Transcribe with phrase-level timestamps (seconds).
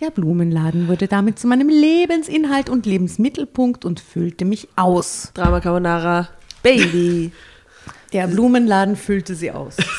[0.00, 5.30] Der Blumenladen wurde damit zu meinem Lebensinhalt und Lebensmittelpunkt und füllte mich aus.
[5.34, 6.26] Drama Carbonara,
[6.62, 7.32] Baby.
[8.14, 9.76] Der Blumenladen füllte sie aus.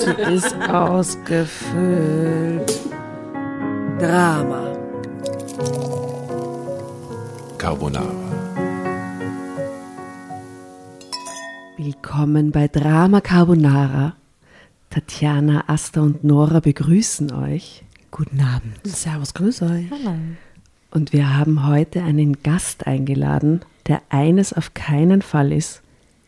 [0.00, 1.40] Sie ist ausgefüllt.
[4.00, 4.76] Drama.
[7.56, 8.10] Carbonara.
[11.76, 14.16] Willkommen bei Drama Carbonara.
[14.90, 17.84] Tatjana, Asta und Nora begrüßen euch.
[18.10, 18.74] Guten Abend.
[18.84, 19.86] Servus, grüß euch.
[19.90, 20.16] Hallo.
[20.90, 25.82] Und wir haben heute einen Gast eingeladen, der eines auf keinen Fall ist,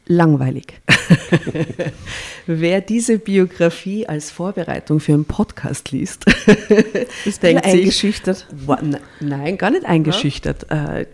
[0.06, 0.80] langweilig.
[2.46, 6.24] Wer diese Biografie als Vorbereitung für einen Podcast liest,
[7.24, 8.46] Ist denkt sich, eingeschüchtert.
[8.82, 10.70] Ne- Nein, gar nicht eingeschüchtert.
[10.70, 11.06] Äh,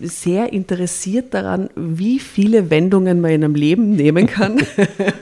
[0.00, 4.58] Sehr interessiert daran, wie viele Wendungen man in einem Leben nehmen kann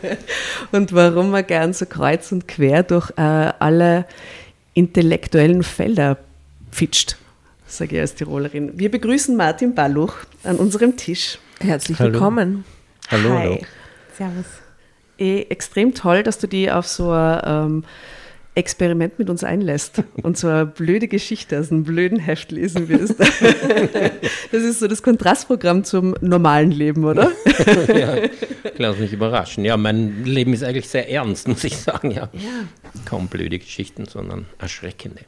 [0.73, 4.07] und warum man gern so kreuz und quer durch äh, alle
[4.75, 6.19] intellektuellen Felder
[6.71, 7.17] fitscht,
[7.67, 8.73] sage ich als Tirolerin.
[8.75, 11.39] Wir begrüßen Martin Balluch an unserem Tisch.
[11.61, 12.13] Herzlich Hallo.
[12.13, 12.65] willkommen.
[13.09, 13.39] Hallo, Hi.
[13.39, 13.59] hallo.
[14.17, 14.47] Servus.
[15.19, 17.85] Eh, extrem toll, dass du die auf so ein ähm,
[18.57, 23.17] Experiment mit uns einlässt und so eine blöde Geschichte aus einem blöden Heft lesen wirst.
[24.53, 27.33] Das ist so das Kontrastprogramm zum normalen Leben, oder?
[27.89, 28.17] ja,
[28.79, 29.65] lass mich überraschen.
[29.65, 32.13] Ja, mein Leben ist eigentlich sehr ernst, muss ich sagen.
[32.13, 32.31] Ja.
[33.05, 35.23] Kaum blöde Geschichten, sondern erschreckende.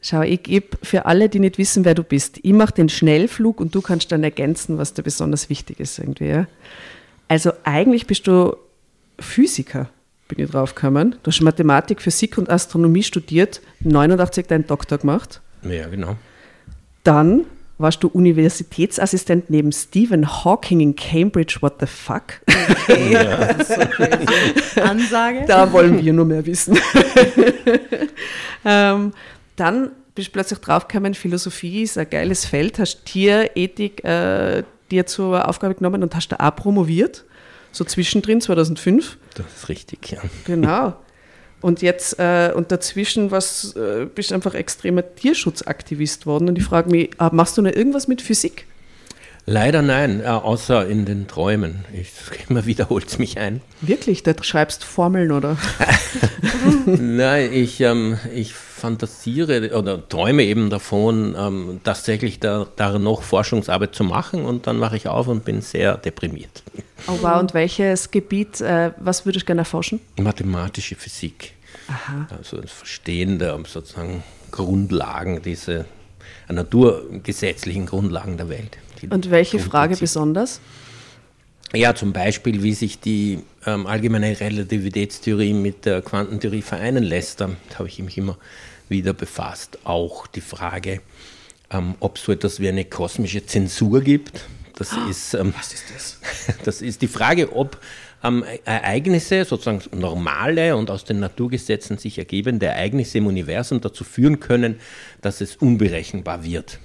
[0.00, 3.60] Schau, ich gebe für alle, die nicht wissen, wer du bist, ich mache den Schnellflug
[3.60, 6.28] und du kannst dann ergänzen, was dir besonders wichtig ist irgendwie.
[6.28, 6.46] Ja?
[7.26, 8.56] Also eigentlich bist du
[9.18, 9.88] Physiker,
[10.28, 11.16] bin ich drauf gekommen.
[11.22, 15.40] Du hast Mathematik, Physik und Astronomie studiert, 89 deinen Doktor gemacht.
[15.62, 16.16] Ja, genau.
[17.04, 17.46] Dann
[17.78, 21.58] warst du Universitätsassistent neben Stephen Hawking in Cambridge.
[21.60, 22.40] What the fuck?
[24.82, 25.44] Ansage.
[25.46, 26.78] Da wollen wir nur mehr wissen.
[28.64, 29.12] ähm,
[29.56, 35.46] dann bist du plötzlich draufgekommen, Philosophie ist ein geiles Feld, hast Tierethik äh, dir zur
[35.46, 37.24] Aufgabe genommen und hast da auch promoviert,
[37.76, 39.18] so zwischendrin 2005.
[39.34, 40.20] Das ist richtig, ja.
[40.44, 40.96] Genau.
[41.60, 46.48] Und jetzt, äh, und dazwischen was, äh, bist du einfach extremer Tierschutzaktivist worden.
[46.48, 48.66] Und ich frage mich, äh, machst du noch irgendwas mit Physik?
[49.46, 51.84] Leider nein, äh, außer in den Träumen.
[51.92, 52.12] Ich,
[52.48, 53.60] immer wiederholt es mich ein.
[53.80, 54.22] Wirklich?
[54.22, 55.56] Da schreibst Formeln oder?
[56.86, 63.94] Nein, ich, ähm, ich fantasiere oder träume eben davon, ähm, tatsächlich da, darin noch Forschungsarbeit
[63.94, 66.62] zu machen und dann mache ich auf und bin sehr deprimiert.
[67.06, 70.00] Oh wow, und welches Gebiet, äh, was würdest du gerne erforschen?
[70.18, 71.54] Mathematische Physik.
[71.88, 72.28] Aha.
[72.36, 75.86] Also das Verstehen der sozusagen Grundlagen, diese
[76.48, 78.76] naturgesetzlichen Grundlagen der Welt.
[79.00, 80.60] die Und welche Frage besonders?
[81.74, 87.40] Ja, zum Beispiel, wie sich die ähm, allgemeine Relativitätstheorie mit der Quantentheorie vereinen lässt.
[87.40, 88.38] Damit habe ich mich immer
[88.88, 89.78] wieder befasst.
[89.84, 91.00] Auch die Frage,
[91.70, 94.44] ähm, ob es so etwas wie eine kosmische Zensur gibt.
[94.76, 96.20] Das ist, ähm, Was ist das?
[96.64, 97.78] Das ist die Frage, ob
[98.22, 104.38] ähm, Ereignisse, sozusagen normale und aus den Naturgesetzen sich ergebende Ereignisse im Universum dazu führen
[104.38, 104.78] können,
[105.20, 106.78] dass es unberechenbar wird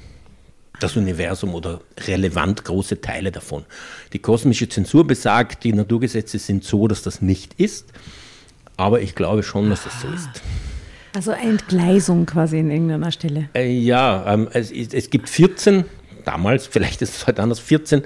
[0.83, 3.65] das Universum oder relevant große Teile davon.
[4.13, 7.87] Die kosmische Zensur besagt, die Naturgesetze sind so, dass das nicht ist,
[8.77, 10.41] aber ich glaube schon, dass das so ist.
[11.13, 13.49] Also Entgleisung quasi in irgendeiner Stelle.
[13.53, 15.83] Äh, ja, ähm, es, es gibt 14,
[16.23, 18.03] damals, vielleicht ist es heute anders, 14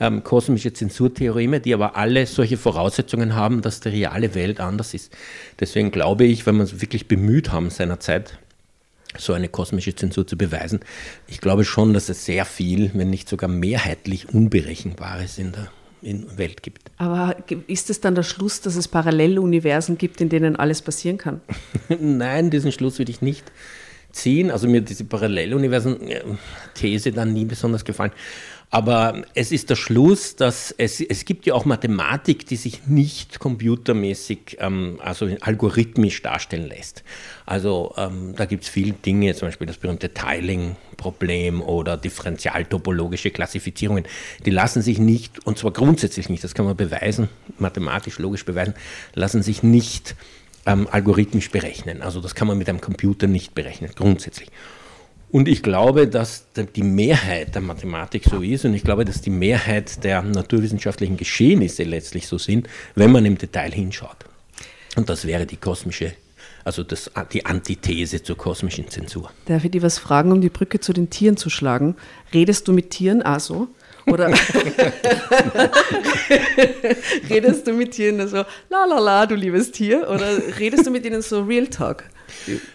[0.00, 5.12] ähm, kosmische Zensurtheoreme, die aber alle solche Voraussetzungen haben, dass die reale Welt anders ist.
[5.60, 8.38] Deswegen glaube ich, wenn wir uns wirklich bemüht haben seinerzeit,
[9.18, 10.80] so eine kosmische Zensur zu beweisen,
[11.26, 15.68] ich glaube schon, dass es sehr viel, wenn nicht sogar mehrheitlich Unberechenbares in der
[16.02, 16.90] in Welt gibt.
[16.98, 17.34] Aber
[17.66, 21.40] ist es dann der Schluss, dass es Paralleluniversen gibt, in denen alles passieren kann?
[22.00, 23.44] Nein, diesen Schluss würde ich nicht
[24.12, 24.50] ziehen.
[24.50, 28.12] Also mir diese Paralleluniversen-These dann nie besonders gefallen.
[28.68, 33.38] Aber es ist der Schluss, dass es, es gibt ja auch Mathematik, die sich nicht
[33.38, 37.04] computermäßig, ähm, also algorithmisch darstellen lässt.
[37.46, 44.04] Also ähm, da gibt es viele Dinge, zum Beispiel das berühmte Tiling-Problem oder differentialtopologische Klassifizierungen,
[44.44, 48.74] die lassen sich nicht, und zwar grundsätzlich nicht, das kann man beweisen, mathematisch, logisch beweisen,
[49.14, 50.16] lassen sich nicht
[50.66, 52.02] ähm, algorithmisch berechnen.
[52.02, 54.48] Also das kann man mit einem Computer nicht berechnen, grundsätzlich.
[55.30, 59.30] Und ich glaube, dass die Mehrheit der Mathematik so ist und ich glaube, dass die
[59.30, 64.16] Mehrheit der naturwissenschaftlichen Geschehnisse letztlich so sind, wenn man im Detail hinschaut.
[64.94, 66.14] Und das wäre die kosmische,
[66.64, 69.30] also das, die Antithese zur kosmischen Zensur.
[69.46, 71.96] Darf ich dir was fragen, um die Brücke zu den Tieren zu schlagen?
[72.32, 73.68] Redest du mit Tieren also?
[74.06, 74.28] Oder
[77.28, 80.08] redest du mit Tieren so, la la la, du liebes Tier?
[80.08, 82.04] Oder redest du mit ihnen so Real Talk?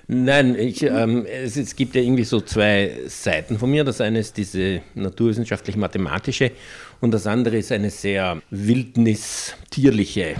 [0.08, 3.84] Nein, ich, ähm, es, es, gibt ja irgendwie so zwei Seiten von mir.
[3.84, 6.52] Das eine ist diese naturwissenschaftlich-mathematische
[7.00, 10.36] und das andere ist eine sehr wildnistierliche.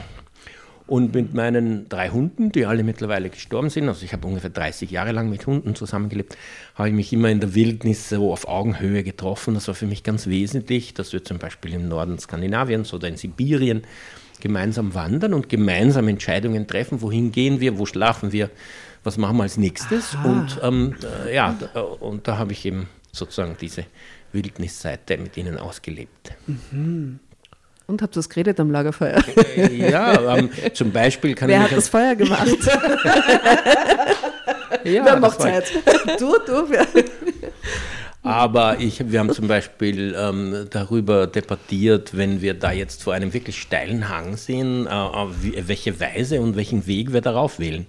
[0.92, 4.92] Und mit meinen drei Hunden, die alle mittlerweile gestorben sind, also ich habe ungefähr 30
[4.92, 6.38] Jahre lang mit Hunden zusammengelebt,
[6.76, 9.54] habe ich mich immer in der Wildnis so auf Augenhöhe getroffen.
[9.54, 13.16] Das war für mich ganz wesentlich, dass wir zum Beispiel im Norden Skandinaviens oder in
[13.16, 13.84] Sibirien
[14.42, 18.50] gemeinsam wandern und gemeinsam Entscheidungen treffen, wohin gehen wir, wo schlafen wir,
[19.04, 20.16] was machen wir als nächstes.
[20.24, 20.96] Und ähm,
[21.26, 23.86] äh, ja, da, und da habe ich eben sozusagen diese
[24.32, 26.32] Wildnisseite mit ihnen ausgelebt.
[26.48, 27.20] Mhm.
[27.88, 29.22] Und habt ihr das geredet am Lagerfeuer?
[29.72, 31.64] Ja, ähm, zum Beispiel kann Wer ich.
[31.64, 32.48] Wer hat das Feuer gemacht?
[34.86, 35.66] ja, Wer macht Zeit?
[36.18, 36.70] Du, du.
[36.70, 36.88] Wer?
[38.24, 43.34] Aber ich, wir haben zum Beispiel ähm, darüber debattiert, wenn wir da jetzt vor einem
[43.34, 44.92] wirklich steilen Hang sind, äh,
[45.42, 47.88] wie, welche Weise und welchen Weg wir darauf wählen.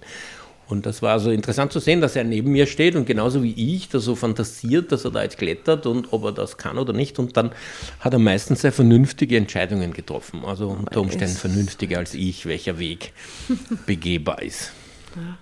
[0.67, 3.75] Und das war so interessant zu sehen, dass er neben mir steht und genauso wie
[3.75, 6.93] ich da so fantasiert, dass er da jetzt klettert und ob er das kann oder
[6.93, 7.19] nicht.
[7.19, 7.51] Und dann
[7.99, 10.43] hat er meistens sehr vernünftige Entscheidungen getroffen.
[10.45, 13.13] Also unter Umständen vernünftiger als ich, welcher Weg
[13.85, 14.71] begehbar ist.
[15.15, 15.37] Ja,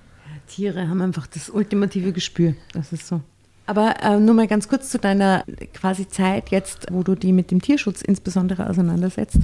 [0.48, 2.56] Tiere haben einfach das ultimative Gespür.
[2.74, 3.22] Das ist so.
[3.68, 7.52] Aber äh, nur mal ganz kurz zu deiner quasi Zeit jetzt, wo du die mit
[7.52, 9.40] dem Tierschutz insbesondere auseinandersetzt.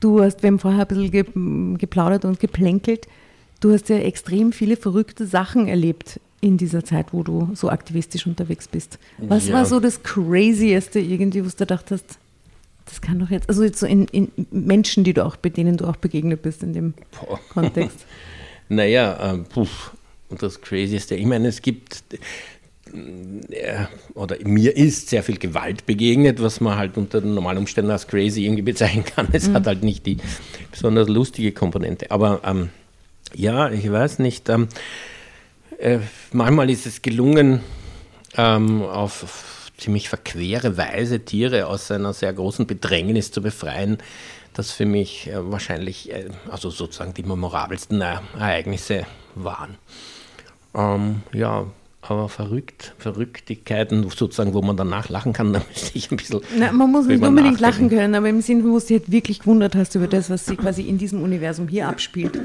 [0.00, 1.24] Du hast, wir haben vorher ein bisschen ge
[1.78, 3.06] geplaudert und geplänkelt.
[3.66, 8.24] Du hast ja extrem viele verrückte Sachen erlebt in dieser Zeit, wo du so aktivistisch
[8.24, 9.00] unterwegs bist.
[9.18, 9.54] Was ja.
[9.54, 12.04] war so das Crazieste irgendwie, wo du gedacht hast,
[12.84, 15.76] das kann doch jetzt, also jetzt so in, in Menschen, die du auch, bei denen
[15.78, 17.40] du auch begegnet bist in dem Boah.
[17.48, 18.06] Kontext.
[18.68, 19.96] naja, ähm, puff,
[20.28, 22.04] und das Crazieste, ich meine, es gibt,
[23.50, 28.06] äh, oder mir ist sehr viel Gewalt begegnet, was man halt unter normalen Umständen als
[28.06, 29.26] crazy irgendwie bezeichnen kann.
[29.32, 29.54] Es mhm.
[29.54, 30.18] hat halt nicht die
[30.70, 32.12] besonders lustige Komponente.
[32.12, 32.68] Aber ähm,
[33.34, 34.48] ja, ich weiß nicht.
[34.48, 34.68] Ähm,
[35.78, 35.98] äh,
[36.32, 37.60] manchmal ist es gelungen,
[38.36, 43.98] ähm, auf ziemlich verquere Weise Tiere aus einer sehr großen Bedrängnis zu befreien,
[44.54, 49.76] das für mich äh, wahrscheinlich, äh, also sozusagen die memorabelsten Ereignisse waren.
[50.74, 51.66] Ähm, ja,
[52.02, 56.40] aber verrückt, Verrücktigkeiten, sozusagen, wo man danach lachen kann, da müsste ich ein bisschen.
[56.58, 59.40] Na, man muss nicht unbedingt lachen können, aber im Sinn, wo du dich halt wirklich
[59.40, 62.38] gewundert hast über das, was sich quasi in diesem Universum hier abspielt.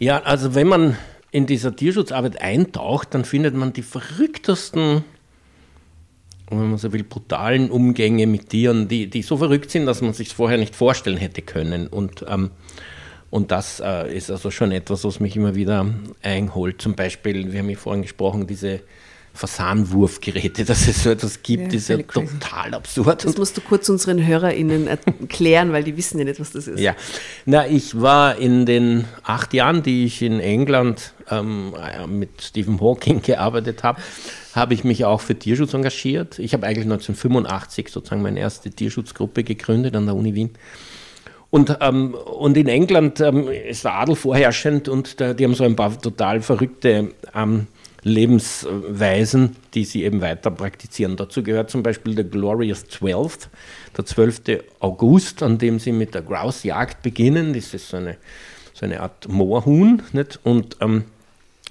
[0.00, 0.96] Ja, also wenn man
[1.30, 5.04] in dieser Tierschutzarbeit eintaucht, dann findet man die verrücktesten,
[6.48, 10.14] wenn man so will, brutalen Umgänge mit Tieren, die, die so verrückt sind, dass man
[10.14, 11.86] sich vorher nicht vorstellen hätte können.
[11.86, 12.50] Und, ähm,
[13.28, 15.86] und das äh, ist also schon etwas, was mich immer wieder
[16.22, 16.80] einholt.
[16.80, 18.80] Zum Beispiel, wir haben ja vorhin gesprochen, diese
[19.40, 22.38] Fasanwurfgeräte, dass es so etwas gibt, ja, ist ja crazy.
[22.38, 23.24] total absurd.
[23.24, 26.78] Das musst du kurz unseren HörerInnen erklären, weil die wissen ja nicht, was das ist.
[26.78, 26.94] Ja,
[27.46, 31.74] na, ich war in den acht Jahren, die ich in England ähm,
[32.06, 34.02] mit Stephen Hawking gearbeitet habe,
[34.54, 36.38] habe ich mich auch für Tierschutz engagiert.
[36.38, 40.50] Ich habe eigentlich 1985 sozusagen meine erste Tierschutzgruppe gegründet an der Uni Wien.
[41.48, 45.64] Und, ähm, und in England ähm, ist der Adel vorherrschend und da, die haben so
[45.64, 47.66] ein paar total verrückte ähm,
[48.02, 51.16] Lebensweisen, die sie eben weiter praktizieren.
[51.16, 53.48] Dazu gehört zum Beispiel der Glorious 12th,
[53.96, 54.42] der 12.
[54.80, 57.52] August, an dem sie mit der Grouse-Jagd beginnen.
[57.52, 58.16] Das ist so eine,
[58.72, 60.02] so eine Art Moorhuhn.
[60.12, 60.40] Nicht?
[60.42, 61.04] Und, ähm,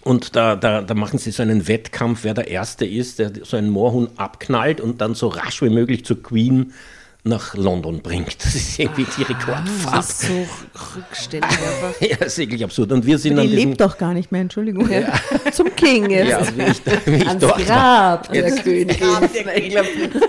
[0.04, 3.58] und da, da, da machen sie so einen Wettkampf, wer der Erste ist, der so
[3.58, 6.74] einen Moorhuhn abknallt und dann so rasch wie möglich zur Queen
[7.30, 8.44] nach London bringt.
[8.44, 9.98] Das ist irgendwie die Rekordfahrt.
[9.98, 10.48] Das ist so
[10.96, 12.02] rückständig einfach.
[12.02, 12.92] ja, das ist wirklich absurd.
[12.92, 14.90] Und wir sind die lebt doch gar nicht mehr, Entschuldigung.
[14.90, 15.14] Ja.
[15.52, 16.30] Zum King jetzt.
[16.30, 18.34] Ja, wie ich, wie ich Ans dort Grab war.
[18.34, 18.98] der Königin.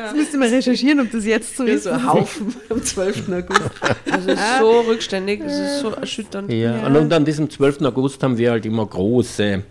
[0.00, 1.84] Das müsste man recherchieren, ob das jetzt so ist.
[1.84, 3.28] So ein Haufen am 12.
[3.30, 3.60] August.
[4.04, 6.50] Es ist so rückständig, es ist so erschütternd.
[6.50, 6.86] Ja, ja.
[6.86, 7.82] Und an diesem 12.
[7.82, 9.64] August haben wir halt immer große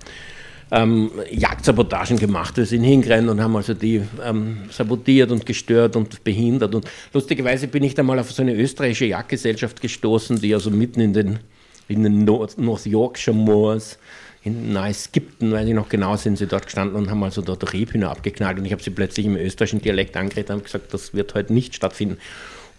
[0.71, 2.57] ähm, Jagdsabotagen gemacht.
[2.57, 6.75] Wir sind hingerannt und haben also die ähm, sabotiert und gestört und behindert.
[6.75, 10.99] Und lustigerweise bin ich da mal auf so eine österreichische Jagdgesellschaft gestoßen, die also mitten
[10.99, 11.39] in den,
[11.87, 13.97] in den North, Yorkshire Moors
[14.43, 17.73] in nahe Skipton, weiß ich noch genau, sind sie dort gestanden und haben also dort
[17.73, 21.33] Rebhühner abgeknallt und ich habe sie plötzlich im österreichischen Dialekt angeredet und gesagt, das wird
[21.33, 22.17] heute nicht stattfinden.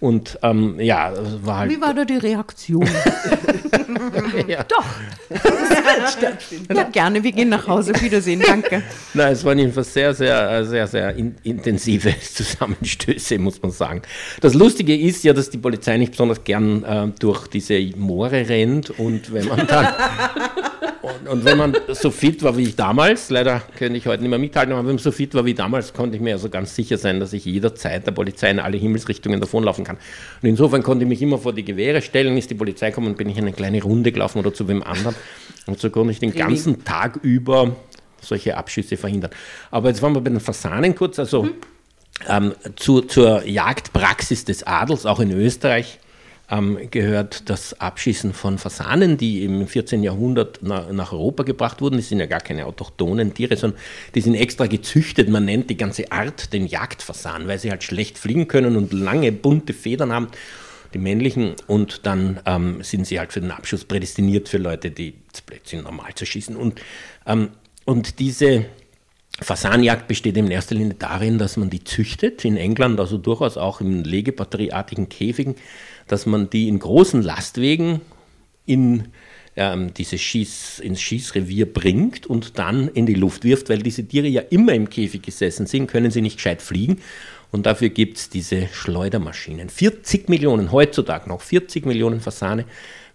[0.01, 1.13] Und ähm, ja,
[1.43, 1.71] war halt.
[1.73, 2.87] Wie war da die Reaktion?
[4.47, 4.63] ja.
[4.63, 4.85] Doch.
[6.73, 7.23] ja, gerne.
[7.25, 7.93] Wir gehen nach Hause.
[8.01, 8.41] Wiedersehen.
[8.47, 8.83] Danke.
[9.15, 14.03] Nein, es waren jedenfalls sehr, sehr, sehr, sehr in, intensive Zusammenstöße, muss man sagen.
[14.41, 18.91] Das Lustige ist ja, dass die Polizei nicht besonders gern äh, durch diese Moore rennt
[18.91, 19.89] und wenn man dann
[21.09, 24.31] Und, und, wenn man so fit war wie ich damals, leider könnte ich heute nicht
[24.31, 26.75] mehr mithalten, aber wenn man so fit war wie damals, konnte ich mir also ganz
[26.75, 29.97] sicher sein, dass ich jederzeit der Polizei in alle Himmelsrichtungen davonlaufen kann.
[30.43, 33.17] Und insofern konnte ich mich immer vor die Gewehre stellen, ist die Polizei gekommen und
[33.17, 35.15] bin ich eine kleine Runde gelaufen oder zu wem anderen.
[35.67, 37.77] Und so konnte ich den ganzen Tag über
[38.21, 39.31] solche Abschüsse verhindern.
[39.71, 41.53] Aber jetzt waren wir bei den Fasanen kurz, also hm.
[42.29, 45.99] ähm, zu, zur Jagdpraxis des Adels, auch in Österreich
[46.51, 50.03] ähm, gehört das Abschießen von Fasanen, die im 14.
[50.03, 51.97] Jahrhundert na, nach Europa gebracht wurden.
[51.97, 53.81] Die sind ja gar keine autochthonen Tiere, sondern
[54.15, 55.29] die sind extra gezüchtet.
[55.29, 59.33] Man nennt die ganze Art den Jagdfasan, weil sie halt schlecht fliegen können und lange
[59.33, 60.29] bunte Federn haben
[60.95, 65.15] die männlichen, und dann ähm, sind sie halt für den Abschuss prädestiniert für Leute, die
[65.47, 66.57] plötzlich normal zu schießen.
[66.57, 66.81] Und,
[67.27, 67.51] ähm,
[67.85, 68.67] und diese
[69.41, 73.81] Fasanjagd besteht in erster Linie darin, dass man die züchtet, in England also durchaus auch
[73.81, 75.55] in legebatterieartigen Käfigen,
[76.09, 78.01] dass man die in großen Lastwegen
[78.67, 79.09] in
[79.57, 84.29] ähm, dieses Schieß, ins Schießrevier bringt und dann in die Luft wirft, weil diese Tiere
[84.29, 86.99] ja immer im Käfig gesessen sind, können sie nicht gescheit fliegen.
[87.51, 89.69] Und dafür gibt es diese Schleudermaschinen.
[89.69, 92.67] 40 Millionen, heutzutage noch 40 Millionen Fasane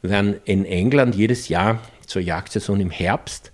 [0.02, 3.52] werden in England jedes Jahr zur Jagdsaison im Herbst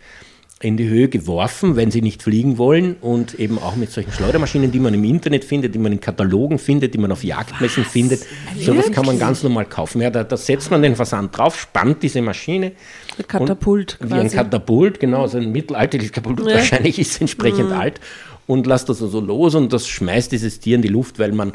[0.62, 4.72] in die Höhe geworfen, wenn sie nicht fliegen wollen und eben auch mit solchen Schleudermaschinen,
[4.72, 7.92] die man im Internet findet, die man in Katalogen findet, die man auf Jagdmessen Was?
[7.92, 8.26] findet.
[8.60, 10.02] So was kann man ganz normal kaufen.
[10.02, 12.74] Ja, da, da, setzt man den Versand drauf, spannt diese Maschine.
[13.18, 14.14] Ein Katapult quasi.
[14.14, 16.56] Wie ein Katapult, genau, so ein mittelalterliches Katapult, ja.
[16.56, 17.78] wahrscheinlich ist es entsprechend mhm.
[17.78, 18.02] alt
[18.46, 21.54] und lässt das also los und das schmeißt dieses Tier in die Luft, weil man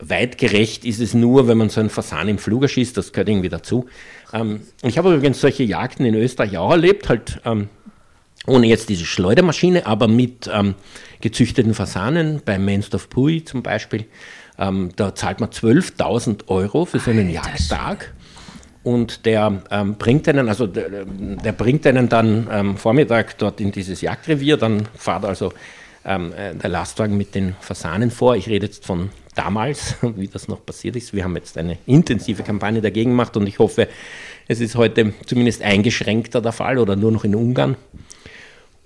[0.00, 3.48] weitgerecht ist es nur, wenn man so einen Fasan im Flug erschießt, das gehört irgendwie
[3.48, 3.86] dazu.
[4.32, 7.68] Ähm, ich habe übrigens solche Jagden in Österreich auch erlebt, halt ähm,
[8.46, 10.74] ohne jetzt diese Schleudermaschine, aber mit ähm,
[11.20, 14.06] gezüchteten Fasanen, beim Mensdorf Pui zum Beispiel.
[14.58, 18.14] Ähm, da zahlt man 12.000 Euro für so einen Jagdtag.
[18.82, 23.72] Und der ähm, bringt einen, also der, der bringt einen dann ähm, Vormittag dort in
[23.72, 25.52] dieses Jagdrevier, dann fahrt also
[26.04, 28.36] ähm, äh, der Lastwagen mit den Fasanen vor.
[28.36, 31.12] Ich rede jetzt von damals, wie das noch passiert ist.
[31.12, 33.88] Wir haben jetzt eine intensive Kampagne dagegen gemacht und ich hoffe,
[34.46, 37.76] es ist heute zumindest eingeschränkter der Fall oder nur noch in Ungarn.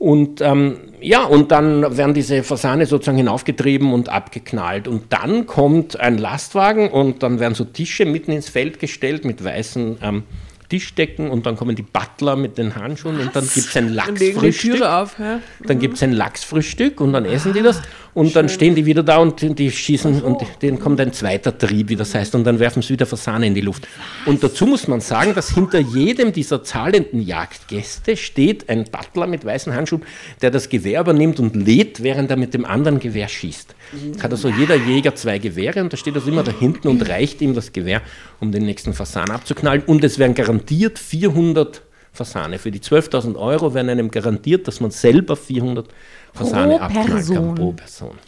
[0.00, 4.88] Und ähm, ja, und dann werden diese Fasane sozusagen hinaufgetrieben und abgeknallt.
[4.88, 9.44] Und dann kommt ein Lastwagen und dann werden so Tische mitten ins Feld gestellt mit
[9.44, 10.22] weißen ähm,
[10.70, 13.26] Tischdecken und dann kommen die Butler mit den Handschuhen Was?
[13.26, 14.82] und dann gibt es ein Lachsfrühstück.
[14.82, 15.40] Auf, ja?
[15.64, 15.80] Dann mhm.
[15.80, 17.82] gibt es ein Lachsfrühstück und dann essen die das
[18.14, 18.34] und Schön.
[18.34, 20.26] dann stehen die wieder da und die schießen so.
[20.26, 23.46] und denen kommt ein zweiter Trieb, wie das heißt, und dann werfen sie wieder Fasane
[23.46, 23.86] in die Luft.
[24.26, 29.44] Und dazu muss man sagen, dass hinter jedem dieser zahlenden Jagdgäste steht ein Butler mit
[29.44, 30.02] weißen Handschuhen,
[30.42, 33.74] der das Gewehr übernimmt und lädt, während er mit dem anderen Gewehr schießt.
[34.22, 37.40] Hat also jeder Jäger zwei Gewehre und da steht also immer da hinten und reicht
[37.40, 38.02] ihm das Gewehr,
[38.40, 39.82] um den nächsten Fasan abzuknallen.
[39.86, 42.58] Und es werden garantiert 400 Fasane.
[42.58, 45.88] Für die 12.000 Euro werden einem garantiert, dass man selber 400
[46.32, 47.36] Fasane pro Person.
[47.36, 48.18] kann pro Person.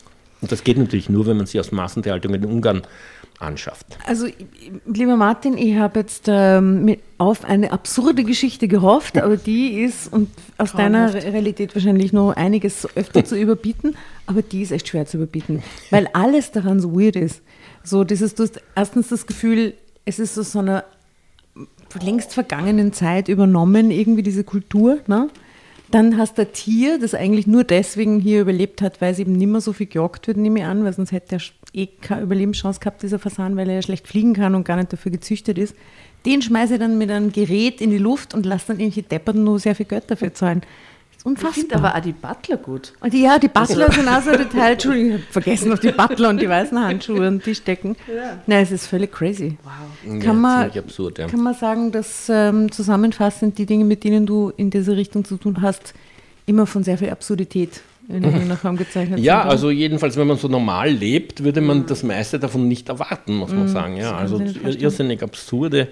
[0.40, 2.82] Und das geht natürlich nur, wenn man sie aus Massentierhaltung in Ungarn
[3.38, 3.86] anschafft.
[4.06, 4.26] Also,
[4.86, 10.30] lieber Martin, ich habe jetzt ähm, auf eine absurde Geschichte gehofft, aber die ist und
[10.58, 15.16] aus deiner Realität wahrscheinlich noch einiges öfter zu überbieten, aber die ist echt schwer zu
[15.16, 17.42] überbieten, weil alles daran so weird ist.
[17.84, 20.84] So, dieses, du hast erstens das Gefühl, es ist so, so eine
[22.00, 24.98] längst vergangenen Zeit übernommen, irgendwie diese Kultur.
[25.06, 25.28] Ne?
[25.92, 29.32] Dann hast du ein Tier, das eigentlich nur deswegen hier überlebt hat, weil es eben
[29.32, 31.42] nicht mehr so viel gejagt wird, nehme ich an, weil sonst hätte er
[31.74, 34.90] eh keine Überlebenschance gehabt, dieser Fasan, weil er ja schlecht fliegen kann und gar nicht
[34.90, 35.76] dafür gezüchtet ist.
[36.24, 39.44] Den schmeiße ich dann mit einem Gerät in die Luft und lasse dann irgendwelche Depperten
[39.44, 40.62] nur sehr viel Geld dafür zahlen.
[41.24, 41.50] Unfassbar.
[41.50, 42.92] Ich finde aber auch die Butler gut.
[43.00, 43.92] Und ja, die Butler also.
[44.00, 44.72] sind auch so ein Detail.
[44.72, 47.96] Entschuldigung, ich habe vergessen noch die Butler und die weißen Handschuhe und die stecken.
[48.08, 48.38] Ja.
[48.46, 49.56] Nein, es ist völlig crazy.
[49.62, 49.72] Wow.
[50.04, 51.28] Kann, ja, man, absurd, ja.
[51.28, 55.36] kann man sagen, dass ähm, zusammenfassend die Dinge, mit denen du in diese Richtung zu
[55.36, 55.94] tun hast,
[56.46, 60.36] immer von sehr viel Absurdität in irgendeiner Form gezeichnet Ja, sind, also jedenfalls, wenn man
[60.36, 63.96] so normal lebt, würde man das meiste davon nicht erwarten, muss man mm, sagen.
[63.96, 65.88] Ja, also irrsinnig absurde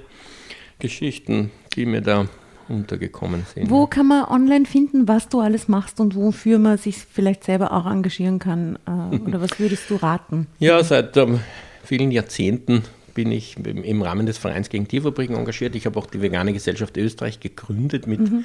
[0.80, 2.26] Geschichten, die mir da
[2.70, 3.70] untergekommen sind.
[3.70, 7.72] Wo kann man online finden, was du alles machst und wofür man sich vielleicht selber
[7.72, 8.78] auch engagieren kann?
[8.86, 10.46] Äh, oder was würdest du raten?
[10.58, 11.40] Ja, seit ähm,
[11.82, 12.82] vielen Jahrzehnten
[13.14, 15.74] bin ich im Rahmen des Vereins gegen Tierfabriken engagiert.
[15.74, 18.44] Ich habe auch die Vegane Gesellschaft Österreich gegründet mit mhm.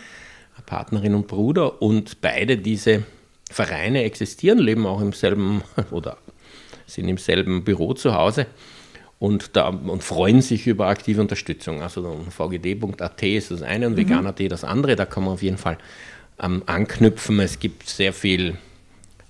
[0.65, 3.03] Partnerin und Bruder und beide diese
[3.49, 6.17] Vereine existieren, leben auch im selben oder
[6.87, 8.47] sind im selben Büro zu Hause
[9.19, 11.81] und, da, und freuen sich über aktive Unterstützung.
[11.81, 13.97] Also vgd.at ist das eine und mhm.
[13.97, 14.95] vegan.at das andere.
[14.95, 15.77] Da kann man auf jeden Fall
[16.41, 17.39] ähm, anknüpfen.
[17.39, 18.57] Es gibt sehr viel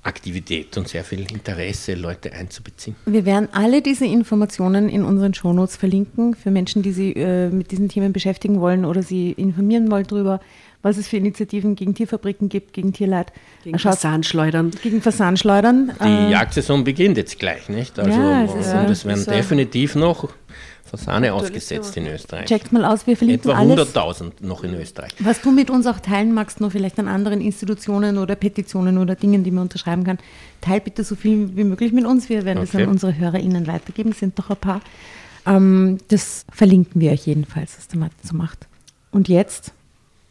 [0.06, 2.96] Aktivität und sehr viel Interesse, Leute einzubeziehen.
[3.06, 7.72] Wir werden alle diese Informationen in unseren Shownotes verlinken für Menschen, die sich äh, mit
[7.72, 10.40] diesen Themen beschäftigen wollen oder sie informieren wollen darüber
[10.86, 13.34] was es für Initiativen gegen Tierfabriken gibt, gegen Tierleid.
[13.64, 14.70] Gegen Fasanschleudern.
[14.84, 15.92] Gegen Fasanschleudern.
[16.00, 17.98] Die äh, Jagdsaison beginnt jetzt gleich, nicht?
[17.98, 20.30] Also ja, es, ist, und es werden definitiv noch
[20.84, 22.46] Fasane ausgesetzt in Österreich.
[22.46, 25.10] Checkt mal aus, wir verlinken Etwa 100.000 noch in Österreich.
[25.18, 29.16] Was du mit uns auch teilen magst, nur vielleicht an anderen Institutionen oder Petitionen oder
[29.16, 30.20] Dingen, die man unterschreiben kann,
[30.62, 32.30] teil bitte so viel wie möglich mit uns.
[32.30, 32.70] Wir werden okay.
[32.74, 34.82] das an unsere HörerInnen weitergeben, es sind doch ein paar.
[35.48, 38.68] Ähm, das verlinken wir euch jedenfalls, was der Martin so macht.
[39.10, 39.74] Und jetzt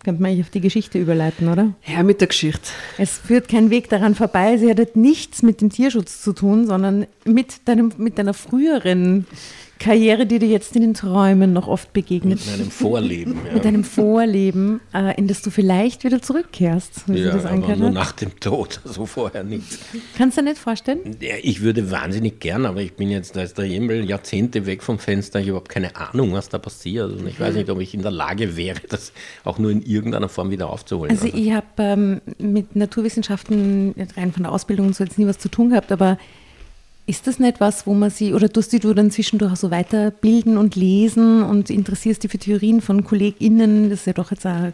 [0.05, 1.75] könnte man eigentlich auf die Geschichte überleiten, oder?
[1.87, 2.69] Ja, mit der Geschichte.
[2.99, 4.57] Es führt kein Weg daran vorbei.
[4.59, 9.27] Sie hat nichts mit dem Tierschutz zu tun, sondern mit, deinem, mit deiner früheren
[9.79, 12.41] Karriere, die dir jetzt in den Träumen noch oft begegnet.
[12.47, 13.37] Mit einem Vorleben.
[13.47, 13.55] Ja.
[13.55, 17.05] Mit einem Vorleben, äh, in das du vielleicht wieder zurückkehrst.
[17.07, 19.79] Wie ja, das aber nur nach dem Tod, so vorher nicht.
[20.17, 21.17] Kannst du dir nicht vorstellen?
[21.21, 24.83] Ja, ich würde wahnsinnig gern, aber ich bin jetzt, da ist der Himmel Jahrzehnte weg
[24.83, 25.39] vom Fenster.
[25.41, 27.13] Ich habe überhaupt keine Ahnung, was da passiert.
[27.13, 29.13] Und ich weiß nicht, ob ich in der Lage wäre, das
[29.45, 31.11] auch nur in irgendeiner Form wieder aufzuholen.
[31.11, 31.37] Also, also.
[31.37, 35.71] ich habe ähm, mit Naturwissenschaften rein von der Ausbildung so jetzt nie was zu tun
[35.71, 36.19] gehabt, aber
[37.07, 40.75] ist das nicht was, wo man sie, oder tust du dann zwischendurch so weiterbilden und
[40.75, 43.91] lesen und interessierst dich für Theorien von KollegInnen?
[43.91, 44.73] Das ist ja doch jetzt auch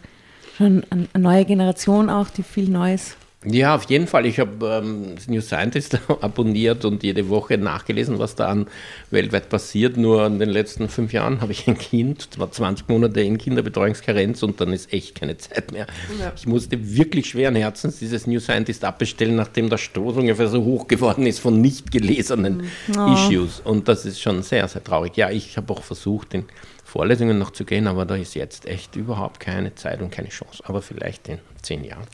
[0.57, 4.27] schon eine neue Generation auch, die viel Neues ja, auf jeden Fall.
[4.27, 8.67] Ich habe ähm, New Scientist abonniert und jede Woche nachgelesen, was da an
[9.09, 9.97] weltweit passiert.
[9.97, 14.43] Nur in den letzten fünf Jahren habe ich ein Kind, war 20 Monate in Kinderbetreuungskarenz
[14.43, 15.87] und dann ist echt keine Zeit mehr.
[16.19, 16.31] Ja.
[16.35, 20.87] Ich musste wirklich schweren Herzens dieses New Scientist abbestellen, nachdem der Stoß ungefähr so hoch
[20.87, 23.13] geworden ist von nicht gelesenen oh.
[23.13, 23.59] Issues.
[23.61, 25.17] Und das ist schon sehr, sehr traurig.
[25.17, 26.45] Ja, ich habe auch versucht, in
[26.83, 30.61] Vorlesungen noch zu gehen, aber da ist jetzt echt überhaupt keine Zeit und keine Chance.
[30.65, 32.05] Aber vielleicht in zehn Jahren.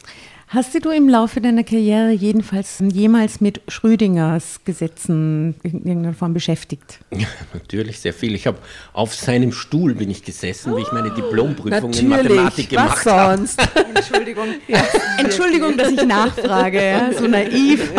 [0.50, 7.00] Hast du im Laufe deiner Karriere jedenfalls jemals mit Schrödingers Gesetzen in irgendeiner Form beschäftigt?
[7.12, 8.34] Ja, natürlich sehr viel.
[8.34, 8.58] Ich habe
[8.94, 12.00] auf seinem Stuhl bin ich gesessen, wie ich meine Diplomprüfung natürlich.
[12.02, 13.38] in Mathematik gemacht habe.
[13.40, 13.60] sonst?
[13.94, 14.48] Entschuldigung.
[14.70, 14.86] Ja.
[15.18, 17.92] Entschuldigung, dass ich nachfrage, ja, so naiv.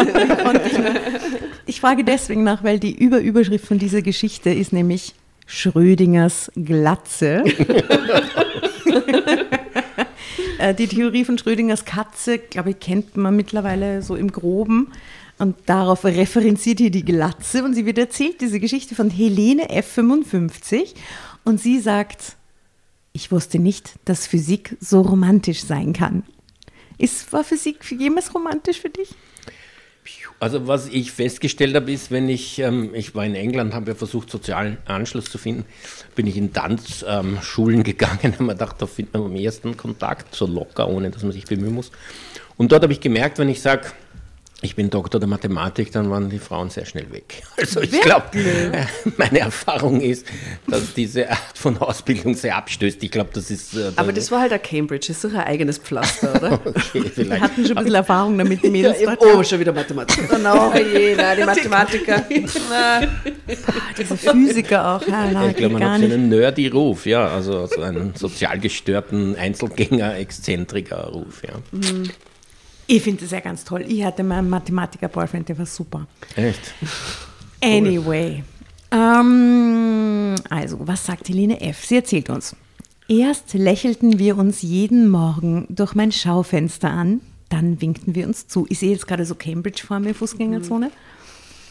[1.66, 5.14] Ich frage deswegen nach, weil die Überüberschrift von dieser Geschichte ist nämlich
[5.44, 7.44] Schrödingers Glatze.
[10.58, 14.92] Äh, die Theorie von Schrödingers Katze, glaube ich, kennt man mittlerweile so im Groben.
[15.38, 20.94] Und darauf referenziert hier die Glatze und sie wird erzählt, diese Geschichte von Helene F55.
[21.44, 22.36] Und sie sagt,
[23.12, 26.24] ich wusste nicht, dass Physik so romantisch sein kann.
[26.98, 29.10] Ist, war Physik jemals romantisch für dich?
[30.40, 33.94] Also was ich festgestellt habe, ist, wenn ich, ähm, ich war in England, habe ja
[33.96, 35.64] versucht, sozialen Anschluss zu finden,
[36.14, 40.34] bin ich in Tanzschulen ähm, gegangen, habe mir gedacht, da findet man am ersten Kontakt,
[40.34, 41.90] so locker, ohne dass man sich bemühen muss.
[42.56, 43.86] Und dort habe ich gemerkt, wenn ich sage,
[44.60, 47.42] ich bin Doktor der Mathematik, dann waren die Frauen sehr schnell weg.
[47.58, 48.26] Also ich glaube,
[49.16, 50.26] meine Erfahrung ist,
[50.66, 53.02] dass diese Art von Ausbildung sehr abstößt.
[53.02, 53.74] Ich glaube, das ist...
[53.76, 56.52] Äh, Aber das war halt ein Cambridge, das ist doch ein eigenes Pflaster, oder?
[56.64, 57.30] okay, vielleicht.
[57.30, 59.00] Wir hatten schon ein bisschen Erfahrung damit, die Mädels.
[59.00, 60.36] Ja, oh, schon wieder Mathematiker.
[60.36, 62.24] Genau, oh je, nein, die Mathematiker.
[63.98, 65.06] Diese Physiker auch.
[65.06, 69.36] Ja, nein, ich glaube, man hat so einen Nerdy-Ruf, ja, also so einen sozial gestörten
[69.36, 71.54] Einzelgänger, Exzentriker-Ruf, ja.
[71.72, 72.10] Mhm.
[72.90, 73.84] Ich finde das ja ganz toll.
[73.86, 76.06] Ich hatte meinen Mathematiker-Boyfriend, der war super.
[76.34, 76.74] Echt?
[77.62, 78.42] Anyway.
[78.90, 81.84] Ähm, also, was sagt Helene F.?
[81.84, 82.56] Sie erzählt uns.
[83.06, 87.20] Erst lächelten wir uns jeden Morgen durch mein Schaufenster an,
[87.50, 88.66] dann winkten wir uns zu.
[88.70, 90.86] Ich sehe jetzt gerade so Cambridge vor mir, Fußgängerzone.
[90.86, 90.92] Mhm.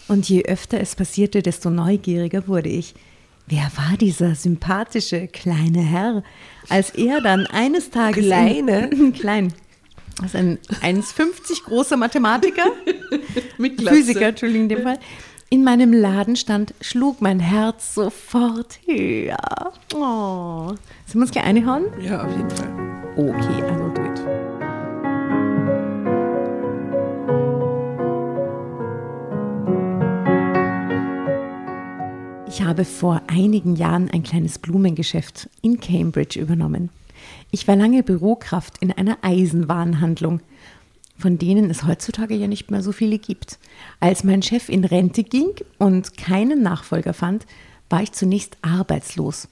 [0.08, 2.94] Und je öfter es passierte, desto neugieriger wurde ich.
[3.48, 6.24] Wer war dieser sympathische kleine Herr,
[6.70, 8.26] als er dann eines Tages.
[8.26, 8.90] Kleine?
[8.90, 9.54] In, klein.
[10.18, 12.72] Das ist ein 1,50 großer Mathematiker,
[13.58, 15.00] Physiker, Entschuldigung, in dem Fall.
[15.50, 19.72] In meinem Laden stand, schlug mein Herz sofort höher.
[19.94, 20.74] Oh.
[21.06, 21.86] Sollen wir uns gleich einhauen?
[22.02, 22.70] Ja, auf jeden Fall.
[23.16, 24.48] Okay, will do it.
[32.50, 36.90] Ich habe vor einigen Jahren ein kleines Blumengeschäft in Cambridge übernommen.
[37.52, 40.42] Ich war lange Bürokraft in einer Eisenwarenhandlung,
[41.18, 43.58] von denen es heutzutage ja nicht mehr so viele gibt.
[44.00, 47.46] Als mein Chef in Rente ging und keinen Nachfolger fand,
[47.90, 49.48] war ich zunächst arbeitslos.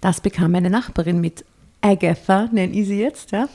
[0.00, 1.44] Das bekam meine Nachbarin mit.
[1.80, 3.48] Agatha, nenne ich sie jetzt, ja.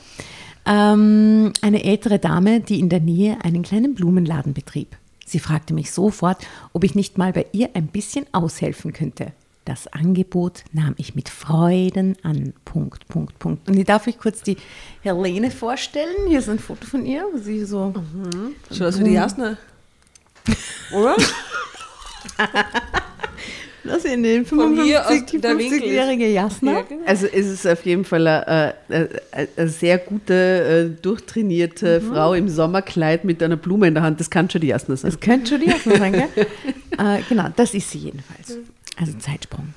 [0.66, 4.96] Ähm, eine ältere Dame, die in der Nähe einen kleinen Blumenladen betrieb.
[5.26, 9.32] Sie fragte mich sofort, ob ich nicht mal bei ihr ein bisschen aushelfen könnte.
[9.64, 12.52] Das Angebot nahm ich mit Freuden an.
[12.66, 13.66] Punkt, Punkt, Punkt.
[13.66, 14.58] Und ich darf euch kurz die
[15.02, 16.28] Helene vorstellen.
[16.28, 17.94] Hier ist ein Foto von ihr, wo sie so.
[17.94, 18.54] Mhm.
[18.70, 19.56] Schon aus wie die Jasne.
[20.92, 21.16] Oder?
[23.84, 26.72] Das in den 55, 50-jährige Jasna.
[26.72, 27.06] Ja, genau.
[27.06, 29.08] Also ist es auf jeden Fall eine, eine,
[29.56, 32.12] eine sehr gute, äh, durchtrainierte mhm.
[32.12, 34.20] Frau im Sommerkleid mit einer Blume in der Hand.
[34.20, 35.10] Das kann schon die Jasna sein.
[35.10, 36.28] Das könnte schon die Jasna sein, gell?
[36.98, 38.58] äh, genau, das ist sie jedenfalls.
[38.96, 39.74] Also Zeitsprung.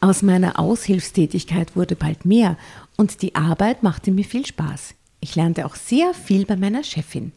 [0.00, 2.56] Aus meiner Aushilfstätigkeit wurde bald mehr
[2.96, 4.94] und die Arbeit machte mir viel Spaß.
[5.20, 7.32] Ich lernte auch sehr viel bei meiner Chefin.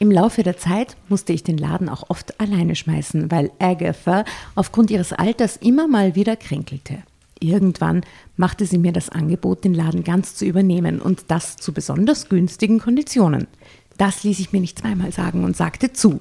[0.00, 4.24] Im Laufe der Zeit musste ich den Laden auch oft alleine schmeißen, weil Agatha
[4.56, 6.98] aufgrund ihres Alters immer mal wieder kränkelte.
[7.38, 8.02] Irgendwann
[8.36, 12.80] machte sie mir das Angebot, den Laden ganz zu übernehmen und das zu besonders günstigen
[12.80, 13.46] Konditionen.
[13.96, 16.18] Das ließ ich mir nicht zweimal sagen und sagte zu.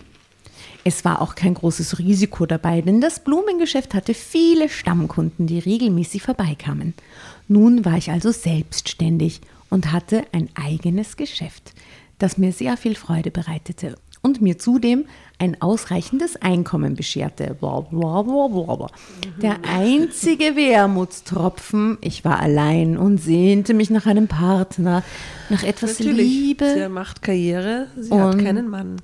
[0.84, 6.24] Es war auch kein großes Risiko dabei, denn das Blumengeschäft hatte viele Stammkunden, die regelmäßig
[6.24, 6.94] vorbeikamen.
[7.48, 11.74] Nun war ich also selbstständig und hatte ein eigenes Geschäft
[12.20, 15.06] das mir sehr viel Freude bereitete und mir zudem
[15.39, 17.56] ein ausreichendes Einkommen bescherte.
[19.42, 25.04] Der einzige Wermutstropfen, ich war allein und sehnte mich nach einem Partner,
[25.50, 26.28] nach etwas Natürlich.
[26.28, 26.74] Liebe.
[26.74, 28.98] Sie macht Karriere, sie hat keinen Mann.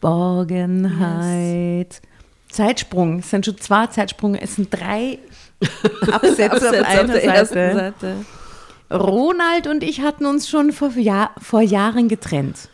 [0.00, 1.88] Geborgenheit.
[1.88, 2.02] Yes.
[2.48, 5.18] Zeitsprung, es sind schon zwei Zeitsprünge, es sind drei
[6.12, 7.74] Absätze, Absätze auf einer auf Seite.
[7.74, 8.24] Seite.
[8.90, 12.68] Ronald und ich hatten uns schon vor, Jahr, vor Jahren getrennt.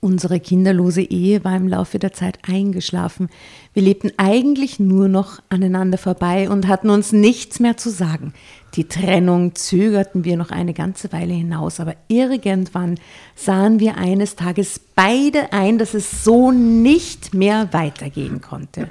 [0.00, 3.28] Unsere kinderlose Ehe war im Laufe der Zeit eingeschlafen.
[3.72, 8.32] Wir lebten eigentlich nur noch aneinander vorbei und hatten uns nichts mehr zu sagen.
[8.74, 12.98] Die Trennung zögerten wir noch eine ganze Weile hinaus, aber irgendwann
[13.34, 18.88] sahen wir eines Tages beide ein, dass es so nicht mehr weitergehen konnte.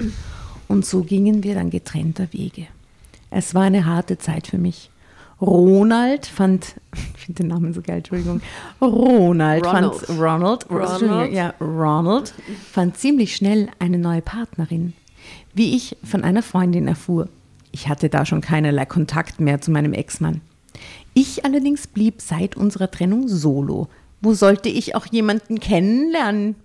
[0.68, 2.68] Und so gingen wir dann getrennter Wege.
[3.32, 4.92] Es war eine harte Zeit für mich.
[5.42, 6.76] Ronald fand,
[7.18, 8.42] ich finde den Namen so geil, Entschuldigung.
[8.80, 9.96] Ronald, Ronald.
[9.96, 11.34] fand Ronald, Ronald.
[11.34, 12.34] Ja, Ronald
[12.72, 14.94] fand ziemlich schnell eine neue Partnerin.
[15.54, 17.28] Wie ich von einer Freundin erfuhr.
[17.72, 20.42] Ich hatte da schon keinerlei Kontakt mehr zu meinem Ex-Mann.
[21.14, 23.88] Ich allerdings blieb seit unserer Trennung solo.
[24.22, 26.56] Wo sollte ich auch jemanden kennenlernen?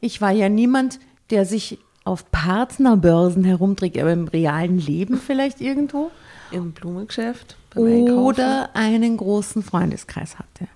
[0.00, 6.10] Ich war ja niemand, der sich auf Partnerbörsen herumträgt, aber im realen Leben vielleicht irgendwo.
[6.50, 7.56] Im Blumengeschäft?
[7.76, 10.66] oder einen großen Freundeskreis hatte.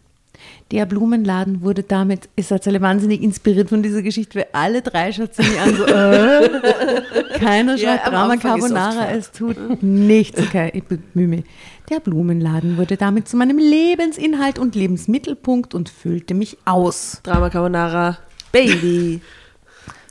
[0.71, 5.29] Der Blumenladen wurde damit, ist tatsächlich wahnsinnig inspiriert von dieser Geschichte, weil alle drei schauen
[5.37, 10.41] mich an, so, äh, keiner schaut ja, Drama Carbonara, es tut nichts.
[10.41, 11.45] Okay, ich bemühe mich.
[11.91, 17.21] Der Blumenladen wurde damit zu meinem Lebensinhalt und Lebensmittelpunkt und füllte mich aus.
[17.23, 18.17] Drama Carbonara,
[18.51, 19.21] Baby.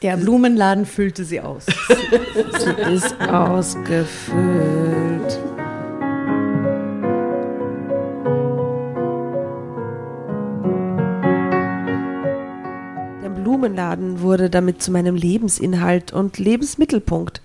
[0.03, 1.65] Der Blumenladen füllte sie aus.
[2.59, 4.03] sie ist ausgefüllt.
[13.53, 17.39] Blumenladen wurde damit zu meinem Lebensinhalt und Lebensmittelpunkt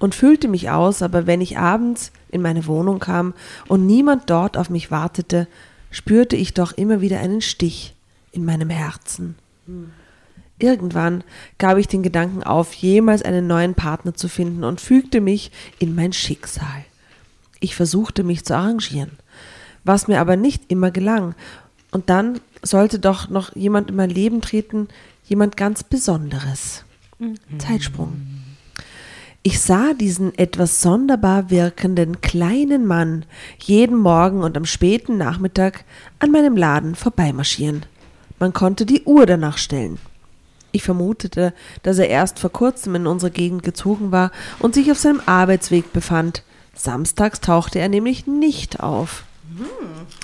[0.00, 3.32] und füllte mich aus, aber wenn ich abends in meine Wohnung kam
[3.68, 5.46] und niemand dort auf mich wartete,
[5.92, 7.94] spürte ich doch immer wieder einen Stich
[8.32, 9.36] in meinem Herzen.
[10.58, 11.22] Irgendwann
[11.58, 15.94] gab ich den Gedanken auf, jemals einen neuen Partner zu finden und fügte mich in
[15.94, 16.84] mein Schicksal.
[17.60, 19.12] Ich versuchte mich zu arrangieren,
[19.84, 21.36] was mir aber nicht immer gelang.
[21.92, 24.88] Und dann sollte doch noch jemand in mein Leben treten,
[25.24, 26.84] jemand ganz Besonderes.
[27.18, 27.36] Mhm.
[27.58, 28.20] Zeitsprung.
[29.44, 33.24] Ich sah diesen etwas sonderbar wirkenden kleinen Mann
[33.58, 35.84] jeden Morgen und am späten Nachmittag
[36.20, 37.84] an meinem Laden vorbeimarschieren.
[38.38, 39.98] Man konnte die Uhr danach stellen.
[40.70, 44.30] Ich vermutete, dass er erst vor kurzem in unsere Gegend gezogen war
[44.60, 46.44] und sich auf seinem Arbeitsweg befand.
[46.74, 49.24] Samstags tauchte er nämlich nicht auf.
[49.56, 49.66] Hm.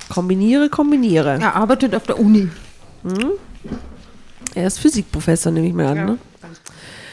[0.08, 1.38] Kombiniere, kombiniere.
[1.40, 2.48] Er arbeitet auf der Uni.
[3.02, 3.32] Hm?
[4.54, 5.96] Er ist Physikprofessor, nehme ich mal an.
[5.96, 6.04] Ja.
[6.06, 6.18] Ne?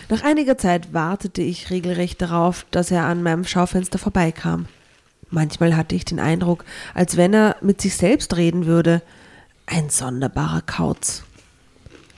[0.10, 4.68] Nach einiger Zeit wartete ich regelrecht darauf, dass er an meinem Schaufenster vorbeikam.
[5.32, 9.02] Manchmal hatte ich den Eindruck, als wenn er mit sich selbst reden würde.
[9.66, 11.24] Ein sonderbarer Kauz.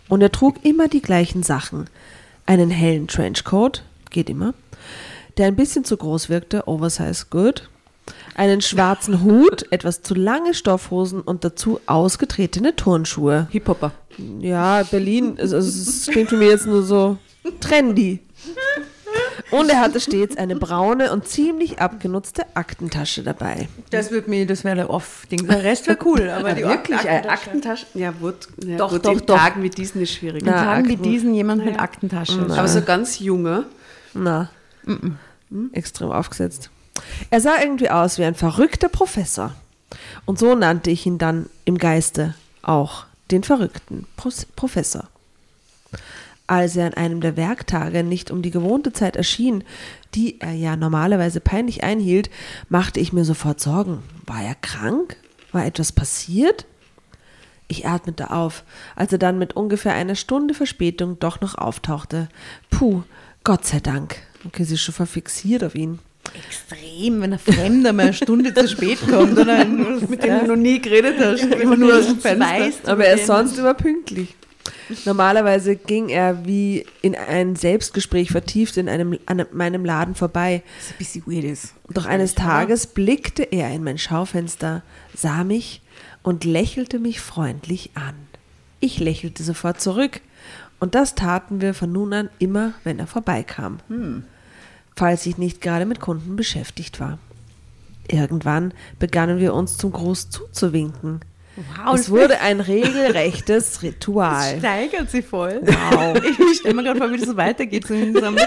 [0.10, 1.90] Und er trug immer die gleichen Sachen.
[2.46, 4.54] Einen hellen Trenchcoat, geht immer,
[5.38, 7.70] der ein bisschen zu groß wirkte, oversize good,
[8.38, 13.48] einen schwarzen Hut, etwas zu lange Stoffhosen und dazu ausgetretene Turnschuhe.
[13.52, 13.92] Hip-Hopper.
[14.40, 17.18] Ja, Berlin, also es klingt für mich jetzt nur so
[17.60, 18.20] trendy.
[19.50, 23.70] Und er hatte stets eine braune und ziemlich abgenutzte Aktentasche dabei.
[23.90, 25.48] Das wird mir, das wäre der Off-Ding.
[25.48, 27.30] Der Rest wäre cool, aber ja, die wirklich Aktentasche.
[27.30, 27.86] Aktentasche.
[27.94, 29.38] Ja, wird, ja, doch, gut, doch, in doch.
[29.38, 30.42] Tagen wie diesen ist schwierig.
[30.42, 30.90] In Tagen Akten.
[30.90, 32.46] wie diesen jemand mit Aktentasche.
[32.48, 32.58] Na.
[32.58, 33.66] Aber so ganz junge.
[34.14, 34.50] Na.
[34.84, 35.18] Mm
[35.52, 35.74] -mm.
[35.74, 36.70] Extrem aufgesetzt.
[37.30, 39.54] Er sah irgendwie aus wie ein verrückter Professor.
[40.26, 45.08] Und so nannte ich ihn dann im Geiste auch den verrückten Pro Professor.
[46.48, 49.66] Als er an einem der Werktage nicht um die gewohnte Zeit erschien,
[50.16, 52.30] die er ja normalerweise peinlich einhielt,
[52.70, 54.04] machte ich mir sofort Sorgen.
[54.26, 55.18] War er krank?
[55.52, 56.66] War etwas passiert?
[57.68, 58.64] Ich atmete auf,
[58.96, 62.30] als er dann mit ungefähr einer Stunde Verspätung doch noch auftauchte.
[62.70, 63.04] Puh,
[63.44, 64.16] Gott sei Dank.
[64.46, 66.00] Okay, sie ist schon verfixiert auf ihn.
[66.46, 70.56] Extrem, wenn ein Fremder mal eine Stunde zu spät kommt oder mit dem du noch
[70.56, 72.92] nie geredet hast, immer nur aus dem Fenster.
[72.92, 74.36] Aber er ist sonst immer pünktlich.
[75.06, 80.64] Normalerweise ging er wie in ein Selbstgespräch vertieft in einem, an meinem Laden vorbei.
[80.78, 81.74] Das ist ein bisschen weird ist.
[81.90, 84.84] Doch eines Tages blickte er in mein Schaufenster,
[85.16, 85.82] sah mich
[86.24, 88.16] und lächelte mich freundlich an.
[88.80, 90.22] Ich lächelte sofort zurück
[90.80, 93.80] und das taten wir von nun an immer, wenn er vorbeikam.
[93.88, 94.24] Hm.
[94.98, 97.20] Falls ich nicht gerade mit Kunden beschäftigt war.
[98.10, 101.22] Irgendwann begannen wir uns zum Gruß zuzuwinken.
[101.56, 104.54] Wow, es wurde ein regelrechtes Ritual.
[104.54, 105.62] Das steigert sie voll.
[105.64, 106.20] Wow.
[106.52, 107.86] Ich stelle mir gerade vor, wie das so weitergeht.
[107.86, 108.40] So in, so einem,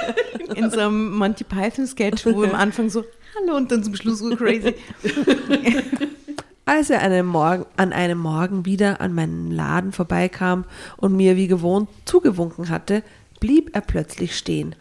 [0.57, 3.05] in so einem Monty Python-Sketch, wo am Anfang so
[3.37, 4.75] Hallo und dann zum Schluss so crazy.
[6.65, 10.65] Als er an Morgen, an einem Morgen wieder an meinen Laden vorbeikam
[10.97, 13.05] und mir wie gewohnt zugewunken hatte,
[13.39, 14.75] blieb er plötzlich stehen,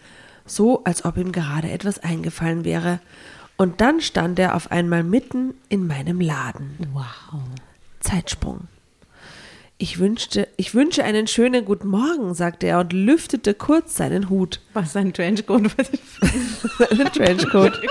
[0.52, 3.00] so als ob ihm gerade etwas eingefallen wäre.
[3.58, 6.78] Und dann stand er auf einmal mitten in meinem Laden.
[6.94, 7.42] Wow.
[8.00, 8.68] Zeitsprung.
[9.78, 14.60] Ich wünschte, ich wünsche einen schönen guten Morgen, sagte er und lüftete kurz seinen Hut.
[14.74, 15.62] Was ein Trenchcoat?
[16.92, 17.82] ein Trenchcoat.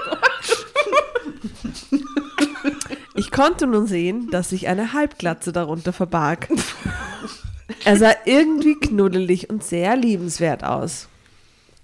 [3.15, 6.49] Ich konnte nun sehen, dass sich eine Halbglatze darunter verbarg.
[7.85, 11.09] Er sah irgendwie knuddelig und sehr liebenswert aus.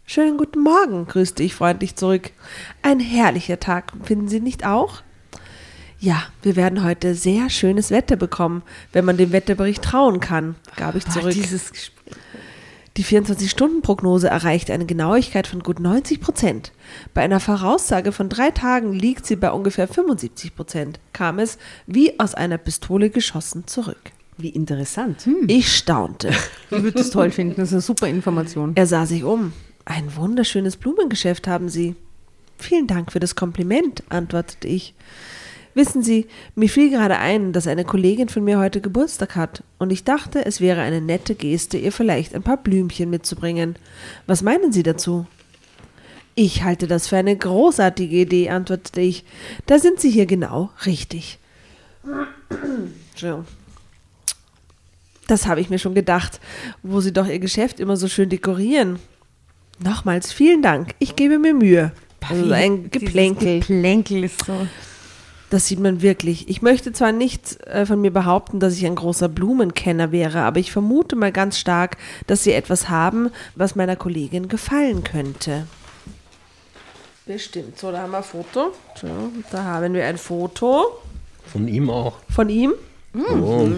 [0.06, 2.30] Schönen guten Morgen, grüßte ich freundlich zurück.
[2.82, 5.00] Ein herrlicher Tag, finden Sie nicht auch?
[5.98, 8.62] Ja, wir werden heute sehr schönes Wetter bekommen,
[8.92, 11.34] wenn man dem Wetterbericht trauen kann, gab ich zurück.
[12.96, 16.72] Die 24-Stunden-Prognose erreicht eine Genauigkeit von gut 90 Prozent.
[17.14, 22.20] Bei einer Voraussage von drei Tagen liegt sie bei ungefähr 75 Prozent, kam es wie
[22.20, 24.12] aus einer Pistole geschossen zurück.
[24.36, 25.24] Wie interessant.
[25.24, 25.46] Hm.
[25.48, 26.30] Ich staunte.
[26.70, 28.72] Ich würde es toll finden, das ist eine super Information.
[28.74, 29.52] Er sah sich um.
[29.84, 31.94] Ein wunderschönes Blumengeschäft haben Sie.
[32.58, 34.94] Vielen Dank für das Kompliment, antwortete ich.
[35.74, 39.90] Wissen Sie, mir fiel gerade ein, dass eine Kollegin von mir heute Geburtstag hat, und
[39.90, 43.76] ich dachte, es wäre eine nette Geste, ihr vielleicht ein paar Blümchen mitzubringen.
[44.26, 45.26] Was meinen Sie dazu?
[46.36, 49.24] Ich halte das für eine großartige Idee, antwortete ich.
[49.66, 51.38] Da sind Sie hier genau richtig.
[55.26, 56.40] Das habe ich mir schon gedacht,
[56.82, 58.98] wo Sie doch Ihr Geschäft immer so schön dekorieren.
[59.82, 61.92] Nochmals vielen Dank, ich gebe mir Mühe.
[62.28, 63.60] Also ein Geplänkel.
[63.60, 64.66] Geplänkel ist so.
[65.50, 66.48] Das sieht man wirklich.
[66.48, 70.58] Ich möchte zwar nicht äh, von mir behaupten, dass ich ein großer Blumenkenner wäre, aber
[70.58, 75.66] ich vermute mal ganz stark, dass sie etwas haben, was meiner Kollegin gefallen könnte.
[77.26, 77.78] Bestimmt.
[77.78, 78.72] So, da haben wir ein Foto.
[79.00, 79.06] So,
[79.50, 81.00] da haben wir ein Foto.
[81.46, 82.16] Von ihm auch.
[82.30, 82.72] Von ihm?
[83.14, 83.68] Oh.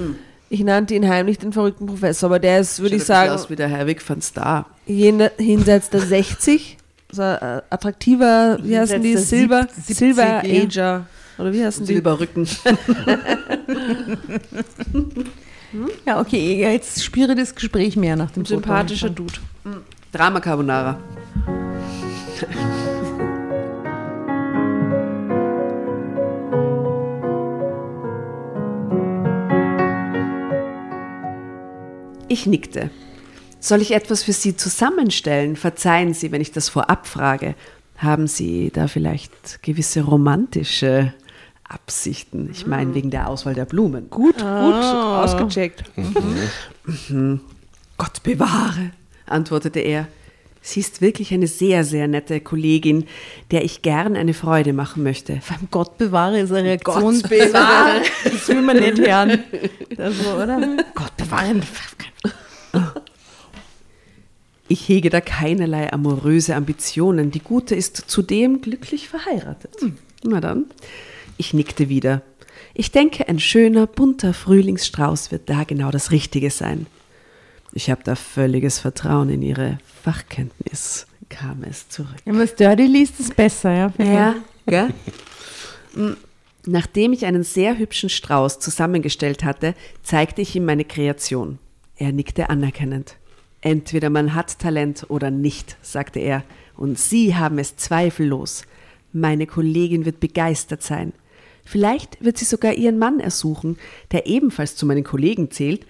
[0.49, 3.57] Ich nannte ihn heimlich den verrückten Professor, aber der ist, würde ich sagen, aus wie
[3.57, 4.67] der Herwig van Star.
[4.87, 6.79] jenseits der 60.
[7.11, 9.17] So, äh, attraktiver, wie heißen die?
[9.17, 10.63] Silber, 70, Silber ja.
[10.63, 11.07] Ager.
[11.39, 11.95] Oder wie heißen die?
[11.95, 12.49] Silberrücken.
[16.07, 19.25] Ja, okay, jetzt spüre das Gespräch mehr nach dem Sympathischer Foto.
[19.65, 19.83] Dude.
[20.13, 20.99] Drama Carbonara.
[32.29, 32.91] Ich nickte.
[33.61, 35.57] Soll ich etwas für Sie zusammenstellen?
[35.57, 37.55] Verzeihen Sie, wenn ich das vorab frage.
[37.97, 41.15] Haben Sie da vielleicht gewisse romantische
[41.65, 42.51] Absichten?
[42.51, 44.11] Ich meine, wegen der Auswahl der Blumen.
[44.11, 45.85] Gut, gut ausgecheckt.
[47.09, 47.41] Mhm.
[47.97, 48.91] Gott bewahre,
[49.27, 50.09] antwortete er.
[50.67, 53.05] Sie ist wirklich eine sehr, sehr nette Kollegin,
[53.53, 55.35] der ich gern eine Freude machen möchte.
[55.35, 57.21] Allem Gott bewahre ist eine Reaktion.
[57.21, 58.03] Gott bewahre.
[58.25, 59.45] Das will man nicht hören.
[59.97, 60.77] Das so, oder?
[60.97, 61.61] Gott bewahre.
[64.67, 67.31] Ich hege da keinerlei amoröse Ambitionen.
[67.31, 69.73] Die Gute ist zudem glücklich verheiratet.
[70.25, 70.65] Na dann.
[71.37, 72.23] Ich nickte wieder.
[72.75, 76.87] Ich denke, ein schöner, bunter Frühlingsstrauß wird da genau das Richtige sein.
[77.77, 82.17] Ich habe da völliges Vertrauen in ihre Fachkenntnis, kam es zurück.
[82.25, 83.93] Wenn man dirty liest, ist besser, ja.
[83.99, 84.35] Ja,
[84.65, 84.95] gell?
[85.95, 86.15] Mm,
[86.65, 91.59] Nachdem ich einen sehr hübschen Strauß zusammengestellt hatte, zeigte ich ihm meine Kreation.
[91.97, 93.17] Er nickte anerkennend.
[93.61, 96.45] Entweder man hat Talent oder nicht, sagte er,
[96.79, 98.63] und Sie haben es zweifellos.
[99.13, 101.13] Meine Kollegin wird begeistert sein.
[101.67, 103.77] Vielleicht wird sie sogar ihren Mann ersuchen,
[104.13, 105.85] der ebenfalls zu meinen Kollegen zählt,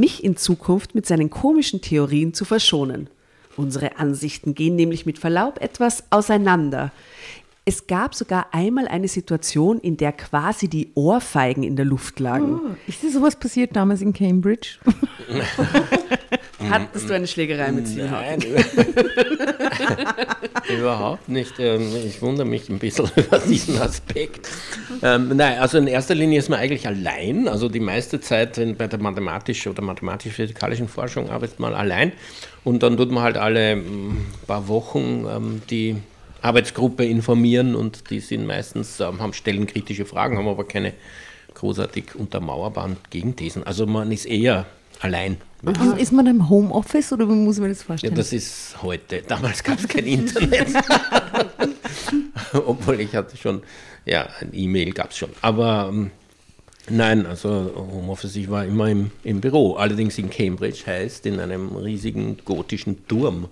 [0.00, 3.08] mich in Zukunft mit seinen komischen Theorien zu verschonen.
[3.56, 6.92] Unsere Ansichten gehen nämlich mit Verlaub etwas auseinander.
[7.66, 12.58] Es gab sogar einmal eine Situation, in der quasi die Ohrfeigen in der Luft lagen.
[12.64, 14.78] Oh, ist dir sowas passiert damals in Cambridge?
[16.68, 18.10] Hattest du eine Schlägerei mit Hawking?
[18.10, 18.42] Nein,
[20.78, 21.54] überhaupt nicht.
[21.58, 24.48] Ähm, Ich wundere mich ein bisschen über diesen Aspekt.
[25.02, 27.48] Ähm, nein, also in erster Linie ist man eigentlich allein.
[27.48, 32.12] Also die meiste Zeit wenn bei der mathematischen oder mathematisch-physikalischen Forschung arbeitet man allein.
[32.64, 35.96] Und dann tut man halt alle ähm, paar Wochen ähm, die
[36.42, 40.92] Arbeitsgruppe informieren und die sind meistens, ähm, haben stellen kritische Fragen, haben aber keine
[41.54, 43.64] großartig untermauerbaren Gegenthesen.
[43.64, 44.66] Also man ist eher
[45.00, 45.36] allein.
[45.62, 48.14] Und ist man im Homeoffice oder wie muss man das Ja, vorstellen?
[48.14, 49.20] das ist heute.
[49.22, 50.68] Damals gab es kein Internet.
[52.52, 53.62] Obwohl ich hatte schon,
[54.06, 55.30] ja, ein E-Mail gab es schon.
[55.42, 56.10] Aber ähm,
[56.88, 59.74] nein, also Homeoffice, ich war immer im, im Büro.
[59.74, 63.48] Allerdings in Cambridge heißt in einem riesigen gotischen Turm.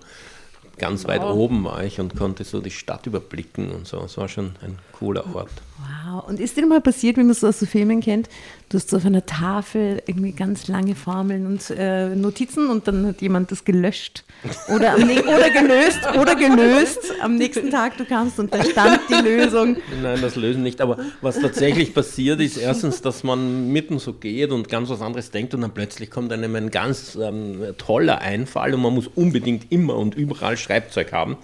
[0.79, 3.99] Ganz weit oben war ich und konnte so die Stadt überblicken und so.
[3.99, 5.51] Es war schon ein cooler Ort.
[5.79, 6.27] Wow.
[6.27, 8.29] Und ist dir mal passiert, wie man es aus so Filmen kennt,
[8.69, 13.07] du hast so auf einer Tafel irgendwie ganz lange Formeln und äh, Notizen und dann
[13.07, 14.23] hat jemand das gelöscht
[14.67, 19.77] oder, oder gelöst oder gelöst am nächsten Tag du kamst und da stand die Lösung.
[20.01, 20.81] Nein, das lösen nicht.
[20.81, 25.31] Aber was tatsächlich passiert, ist erstens, dass man mitten so geht und ganz was anderes
[25.31, 29.71] denkt und dann plötzlich kommt einem ein ganz ähm, toller Einfall und man muss unbedingt
[29.71, 31.37] immer und überall Schreibzeug haben,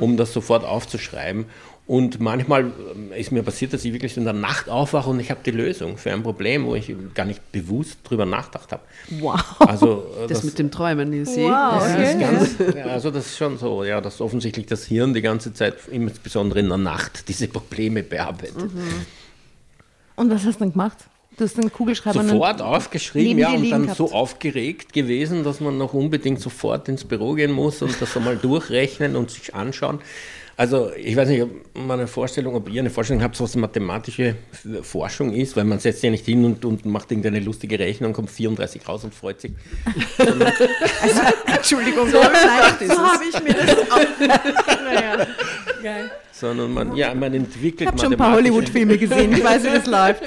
[0.00, 1.46] um das sofort aufzuschreiben.
[1.90, 5.28] Und manchmal ähm, ist mir passiert, dass ich wirklich in der Nacht aufwache und ich
[5.28, 8.82] habe die Lösung für ein Problem, wo ich gar nicht bewusst drüber nachgedacht habe.
[9.18, 9.42] Wow.
[9.58, 11.46] Also äh, Das mit dem Träumen, you see.
[11.46, 12.04] Wow, das okay.
[12.04, 15.52] ist ganz, ja, also das ist schon so, ja, dass offensichtlich das Hirn die ganze
[15.52, 18.70] Zeit, insbesondere in der Nacht, diese Probleme bearbeitet.
[20.14, 20.98] Und was hast du dann gemacht?
[21.36, 23.96] Du hast einen Kugelschreiber Sofort aufgeschrieben, ja, und dann gehabt.
[23.96, 28.36] so aufgeregt gewesen, dass man noch unbedingt sofort ins Büro gehen muss und das einmal
[28.36, 29.98] durchrechnen und sich anschauen.
[30.60, 34.34] Also ich weiß nicht, ob meine Vorstellung, ob ihr eine Vorstellung habt, was mathematische
[34.82, 38.28] Forschung ist, weil man setzt ja nicht hin und, und macht irgendeine lustige Rechnung, kommt
[38.28, 39.52] 34 raus und freut sich.
[41.46, 44.84] Entschuldigung, so, so habe ich mir das auch.
[44.84, 45.26] Naja.
[45.82, 46.10] Geil.
[46.30, 49.68] Sondern man, ja, man entwickelt Ich habe schon ein paar Hollywood-Filme gesehen, ich weiß, wie
[49.68, 50.24] das läuft.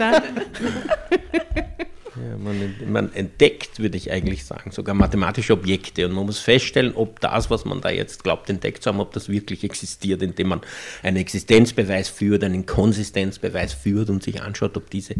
[2.43, 7.19] Man, man entdeckt, würde ich eigentlich sagen, sogar mathematische Objekte und man muss feststellen, ob
[7.19, 10.61] das, was man da jetzt glaubt, entdeckt zu haben, ob das wirklich existiert, indem man
[11.01, 15.15] einen Existenzbeweis führt, einen Konsistenzbeweis führt und sich anschaut, ob diese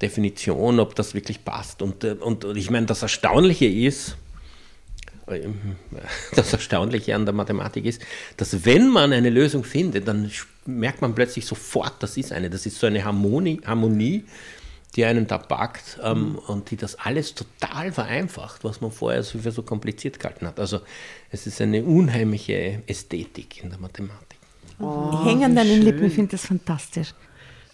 [0.00, 1.82] Definition, ob das wirklich passt.
[1.82, 4.16] Und, äh, und, und ich meine, das Erstaunliche ist,
[5.28, 5.76] ähm,
[6.34, 8.02] das Erstaunliche an der Mathematik ist,
[8.36, 10.30] dass wenn man eine Lösung findet, dann
[10.66, 12.50] merkt man plötzlich sofort, das ist eine.
[12.50, 14.24] Das ist so eine Harmonie, Harmonie
[14.96, 19.38] die einen da packt ähm, und die das alles total vereinfacht, was man vorher so
[19.38, 20.60] für so kompliziert gehalten hat.
[20.60, 20.80] Also
[21.30, 24.38] es ist eine unheimliche Ästhetik in der Mathematik.
[24.78, 27.14] Ich hänge an deinen Lippen, ich finde das fantastisch.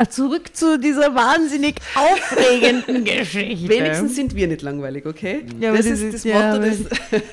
[0.08, 3.68] Zurück zu dieser wahnsinnig aufregenden Geschichte.
[3.68, 5.44] Wenigstens sind wir nicht langweilig, okay?
[5.60, 6.84] Ja, aber das ist das Motto aber des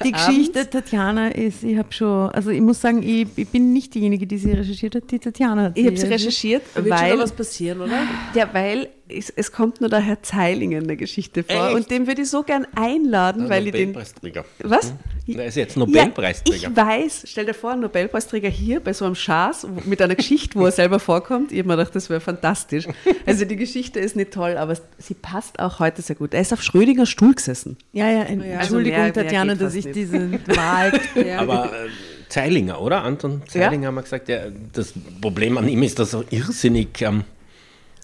[0.03, 3.93] Die Geschichte Tatjana ist, ich habe schon, also ich muss sagen, ich, ich bin nicht
[3.95, 6.63] diejenige, die sie recherchiert hat, die Tatjana hat Ich habe sie recherchiert.
[6.73, 7.99] schon weil, noch was passieren, oder?
[8.33, 11.75] ja, weil es, es kommt nur der Herr Zeilinger in der Geschichte vor Echt?
[11.75, 13.95] und den würde ich so gern einladen, weil ich den...
[13.95, 14.93] Was?
[15.27, 16.69] Er ist jetzt Ja, Nobelpreisträger.
[16.69, 17.23] ich weiß.
[17.25, 20.71] Stell dir vor, ein Nobelpreisträger hier bei so einem Schaß mit einer Geschichte, wo er
[20.71, 21.51] selber vorkommt.
[21.51, 22.85] Ich habe mir gedacht, das wäre fantastisch.
[23.25, 26.33] Also die Geschichte ist nicht toll, aber sie passt auch heute sehr gut.
[26.33, 27.77] Er ist auf Schrödingers Stuhl gesessen.
[27.93, 29.95] Ja, ja, Entschuldigung, Also mehr- mehr Tatjana, geht dass ich nicht.
[29.95, 30.99] diese Wahl.
[31.37, 31.87] Aber äh,
[32.29, 33.03] Zeilinger, oder?
[33.03, 37.23] Anton Zeilinger haben wir gesagt, der, das Problem an ihm ist, dass er irrsinnig ähm,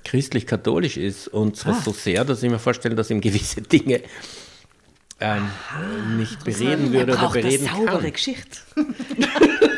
[0.04, 1.28] christlich-katholisch ist.
[1.28, 4.02] Und zwar so sehr, dass ich mir vorstelle, dass ihm gewisse Dinge
[5.24, 8.12] ähm, nicht bereden würde oder bereden kann.
[8.12, 8.60] Geschichte.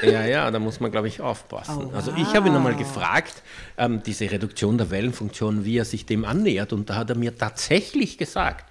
[0.03, 1.89] Ja, ja, da muss man, glaube ich, aufpassen.
[1.95, 3.41] Also ich habe ihn einmal gefragt,
[3.75, 6.73] ähm, diese Reduktion der Wellenfunktion, wie er sich dem annähert.
[6.73, 8.65] Und da hat er mir tatsächlich gesagt,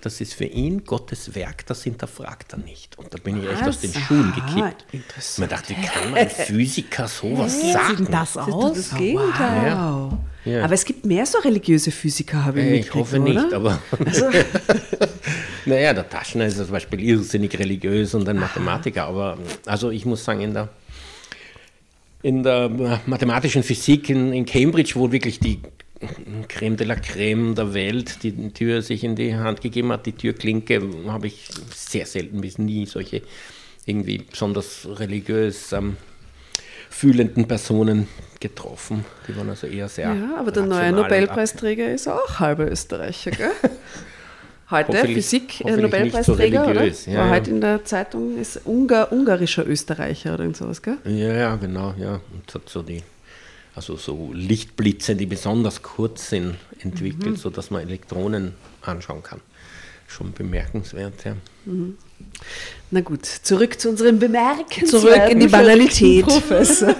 [0.00, 2.96] das ist für ihn Gottes Werk, das hinterfragt er nicht.
[2.98, 4.86] Und da bin ich echt aus den Schuhen gekippt.
[4.92, 5.38] interessant.
[5.40, 8.06] Man dachte, wie kann ein Physiker sowas sagen?
[8.10, 8.74] das Das aus?
[8.76, 9.66] das Gegenteil.
[9.66, 10.07] Ja.
[10.48, 10.64] Ja.
[10.64, 13.56] Aber es gibt mehr so religiöse Physiker, habe ich Äh, Ich hoffe nicht, oder?
[13.56, 13.82] aber.
[15.66, 20.24] naja, der Taschner ist zum Beispiel irrsinnig religiös und ein Mathematiker, aber also ich muss
[20.24, 20.68] sagen, in der,
[22.22, 25.60] in der mathematischen Physik in, in Cambridge, wo wirklich die
[26.48, 30.12] Creme de la Creme der Welt die Tür sich in die Hand gegeben hat, die
[30.12, 33.22] Türklinke, habe ich sehr selten bis nie solche
[33.84, 35.96] irgendwie besonders religiös ähm,
[36.98, 38.08] fühlenden Personen
[38.40, 39.04] getroffen.
[39.28, 40.12] Die waren also eher sehr.
[40.12, 43.50] Ja, aber der neue Nobelpreisträger ist auch halber Österreicher, gell?
[44.70, 46.32] Heute Physik, äh, Nobelpreisträger, so
[46.72, 47.12] religiös, oder?
[47.14, 47.32] ja, War ja.
[47.36, 50.98] heute in der Zeitung, ist Ungar, ungarischer Österreicher oder irgend sowas, gell?
[51.04, 52.20] Ja, ja, genau, ja.
[52.32, 53.02] Und hat so die,
[53.74, 57.36] also so Lichtblitze, die besonders kurz sind, entwickelt, Mhm.
[57.36, 59.40] sodass man Elektronen anschauen kann.
[60.06, 61.34] Schon bemerkenswert, ja.
[62.90, 64.86] Na gut, zurück zu unserem Bemerken.
[64.86, 66.24] Zurück in die Banalität.
[66.24, 66.94] Professor.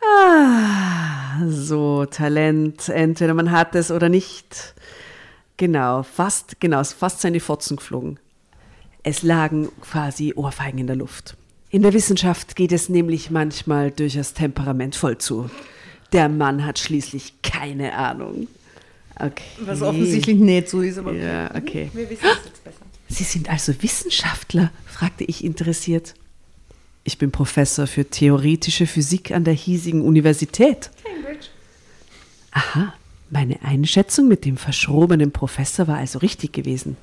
[0.00, 4.74] ah, so, Talent, entweder man hat es oder nicht.
[5.56, 8.20] Genau, fast, genau, fast seien die Fotzen geflogen.
[9.02, 11.36] Es lagen quasi Ohrfeigen in der Luft.
[11.70, 15.50] In der Wissenschaft geht es nämlich manchmal durchaus temperamentvoll zu.
[16.12, 18.46] Der Mann hat schließlich keine Ahnung.
[19.18, 19.44] Okay.
[19.60, 21.90] Was offensichtlich nicht so ist, aber Ja, okay.
[21.92, 22.76] wir wissen es jetzt besser.
[23.08, 24.70] Sie sind also Wissenschaftler?
[24.86, 26.14] fragte ich interessiert.
[27.04, 30.90] Ich bin Professor für theoretische Physik an der hiesigen Universität.
[31.04, 31.46] Cambridge.
[32.52, 32.92] Aha,
[33.30, 36.96] meine Einschätzung mit dem verschrobenen Professor war also richtig gewesen.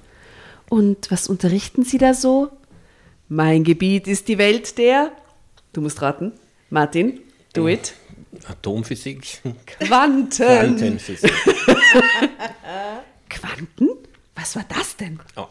[0.70, 2.50] Und was unterrichten Sie da so?
[3.30, 5.12] Mein Gebiet ist die Welt der.
[5.74, 6.32] Du musst raten.
[6.70, 7.20] Martin,
[7.54, 7.94] do it.
[8.48, 9.42] Atomphysik,
[9.80, 10.30] Quanten.
[10.30, 11.32] Quantenphysik.
[13.30, 13.90] Quanten?
[14.36, 15.20] Was war das denn?
[15.38, 15.48] Oh.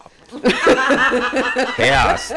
[1.78, 2.34] Erst.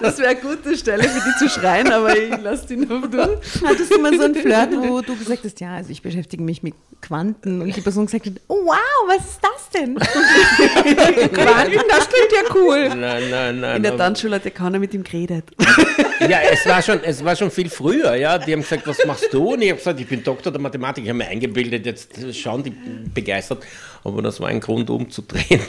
[0.00, 3.38] Das wäre eine gute Stelle für die zu schreien, aber ich lasse die noch durch.
[3.64, 6.62] Hattest du mal so ein Flirt, wo du gesagt hast, ja, also ich beschäftige mich
[6.62, 9.94] mit Quanten und die Person gesagt hat, oh wow, was ist das denn?
[9.96, 12.88] Quanten, das klingt ja cool.
[12.88, 13.76] Nein, nein, nein.
[13.76, 15.44] In der Tanzschule hat der keiner mit ihm geredet.
[16.20, 18.38] Ja, es war, schon, es war schon viel früher, ja.
[18.38, 19.52] Die haben gesagt, was machst du?
[19.54, 21.04] Und ich habe gesagt, ich bin Doktor der Mathematik.
[21.04, 23.64] Ich habe mir eingebildet, jetzt schauen die begeistert.
[24.04, 25.60] Aber das war ein Grund, umzudrehen.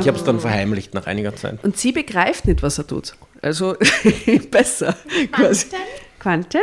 [0.00, 1.62] Ich habe es dann verheimlicht nach einiger Zeit.
[1.62, 3.14] Und sie begreift nicht, was er tut.
[3.40, 3.76] Also
[4.50, 4.96] besser.
[5.32, 5.66] Quasi.
[6.18, 6.60] Quanten?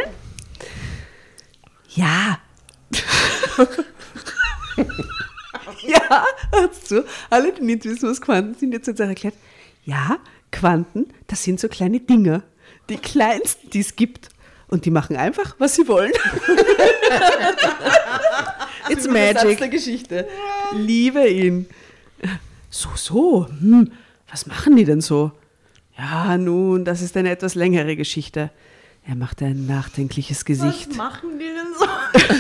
[1.90, 2.40] Ja.
[5.86, 7.04] ja, hörst du?
[7.30, 9.36] Alle, die nicht wissen, was Quanten sind, jetzt hat er erklärt.
[9.86, 10.18] Ja,
[10.52, 12.44] Quanten, das sind so kleine Dinger.
[12.90, 14.30] Die kleinsten, die es gibt.
[14.68, 16.12] Und die machen einfach, was sie wollen.
[18.90, 19.58] It's magic.
[19.58, 20.28] der Geschichte.
[20.76, 21.68] Liebe ihn.
[22.70, 23.48] So, so.
[23.48, 23.92] Hm,
[24.30, 25.32] was machen die denn so?
[25.98, 28.52] Ja, nun, das ist eine etwas längere Geschichte.
[29.06, 30.96] Er machte ein nachdenkliches Gesicht.
[30.96, 31.86] machen die denn so?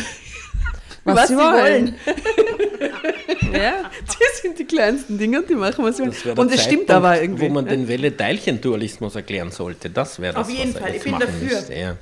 [1.15, 1.95] Was, sie wollen.
[3.53, 6.37] ja, die sind die kleinsten Dinge und die machen, was sie wollen.
[6.37, 7.49] Und es stimmt aber irgendwie.
[7.49, 9.89] Wo man den Welle-Teilchen-Dualismus erklären sollte.
[9.89, 11.49] Das wäre das, Auf jeden was Fall, ich bin dafür.
[11.49, 11.73] müsste.
[11.73, 11.97] Ja.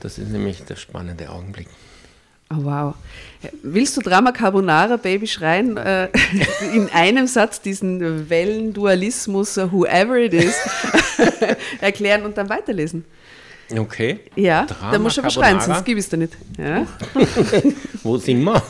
[0.00, 1.68] Das ist nämlich der spannende Augenblick.
[2.52, 2.94] Oh, wow.
[3.62, 5.76] Willst du Drama Carbonara Baby schreien?
[5.76, 6.08] Äh,
[6.74, 10.54] in einem Satz diesen Wellendualismus, äh, whoever it is,
[11.80, 13.04] erklären und dann weiterlesen?
[13.78, 14.20] Okay.
[14.36, 16.36] Ja, Drama da musst du aber schreien, sonst gib ich es dir nicht.
[16.58, 16.86] Ja?
[18.02, 18.62] Wo sind wir?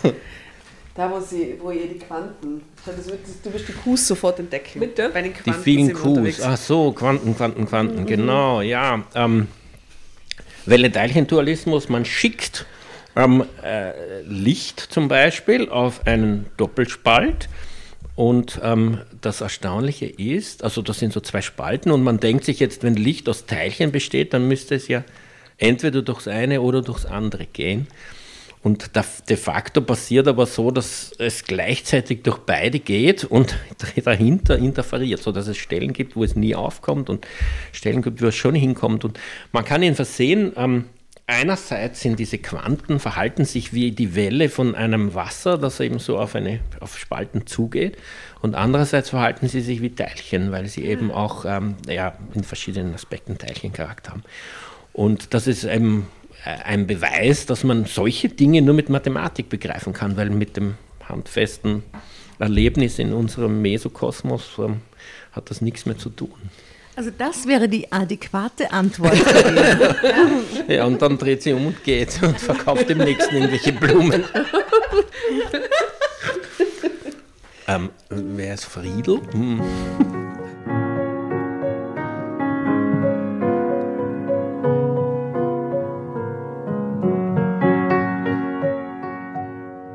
[0.94, 2.60] Da, wo, sie, wo ihr die Quanten.
[2.84, 4.78] Schau, das wird, du wirst die Qs sofort entdecken.
[4.78, 5.08] Bitte?
[5.08, 6.36] Bei den Die Quanten vielen sind wir unterwegs.
[6.36, 6.44] Qs.
[6.44, 9.02] Ach so, Quanten, Quanten, Quanten, genau, ja.
[9.14, 9.48] Ähm,
[10.66, 12.66] Welle-Teilchen-Dualismus, man schickt
[13.16, 17.48] ähm, äh, Licht zum Beispiel auf einen Doppelspalt
[18.14, 22.60] und ähm, das Erstaunliche ist, also das sind so zwei Spalten und man denkt sich
[22.60, 25.04] jetzt, wenn Licht aus Teilchen besteht, dann müsste es ja
[25.58, 27.86] entweder durchs eine oder durchs andere gehen.
[28.62, 33.56] Und de facto passiert aber so, dass es gleichzeitig durch beide geht und
[34.04, 37.26] dahinter interferiert, sodass es Stellen gibt, wo es nie aufkommt und
[37.72, 39.04] Stellen gibt, wo es schon hinkommt.
[39.04, 39.18] Und
[39.50, 40.84] man kann ihn versehen, ähm,
[41.26, 46.18] einerseits sind diese Quanten, verhalten sich wie die Welle von einem Wasser, das eben so
[46.18, 47.96] auf, eine, auf Spalten zugeht.
[48.42, 52.92] Und andererseits verhalten sie sich wie Teilchen, weil sie eben auch ähm, ja, in verschiedenen
[52.92, 54.24] Aspekten Teilchencharakter haben.
[54.92, 56.08] Und das ist eben
[56.44, 60.74] äh, ein Beweis, dass man solche Dinge nur mit Mathematik begreifen kann, weil mit dem
[61.08, 61.84] handfesten
[62.40, 64.80] Erlebnis in unserem Mesokosmos ähm,
[65.30, 66.34] hat das nichts mehr zu tun.
[66.96, 69.16] Also das wäre die adäquate Antwort.
[70.68, 74.24] Ja, und dann dreht sie um und geht und verkauft dem Nächsten irgendwelche Blumen.
[77.68, 79.20] ähm, wer ist Friedel?
[79.32, 79.60] Hm.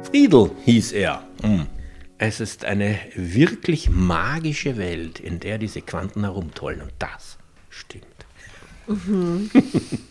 [0.04, 1.24] Friedel hieß er.
[1.42, 1.68] Hm.
[2.18, 6.82] Es ist eine wirklich magische Welt, in der diese Quanten herumtollen.
[6.82, 7.38] Und das
[7.70, 8.06] stimmt.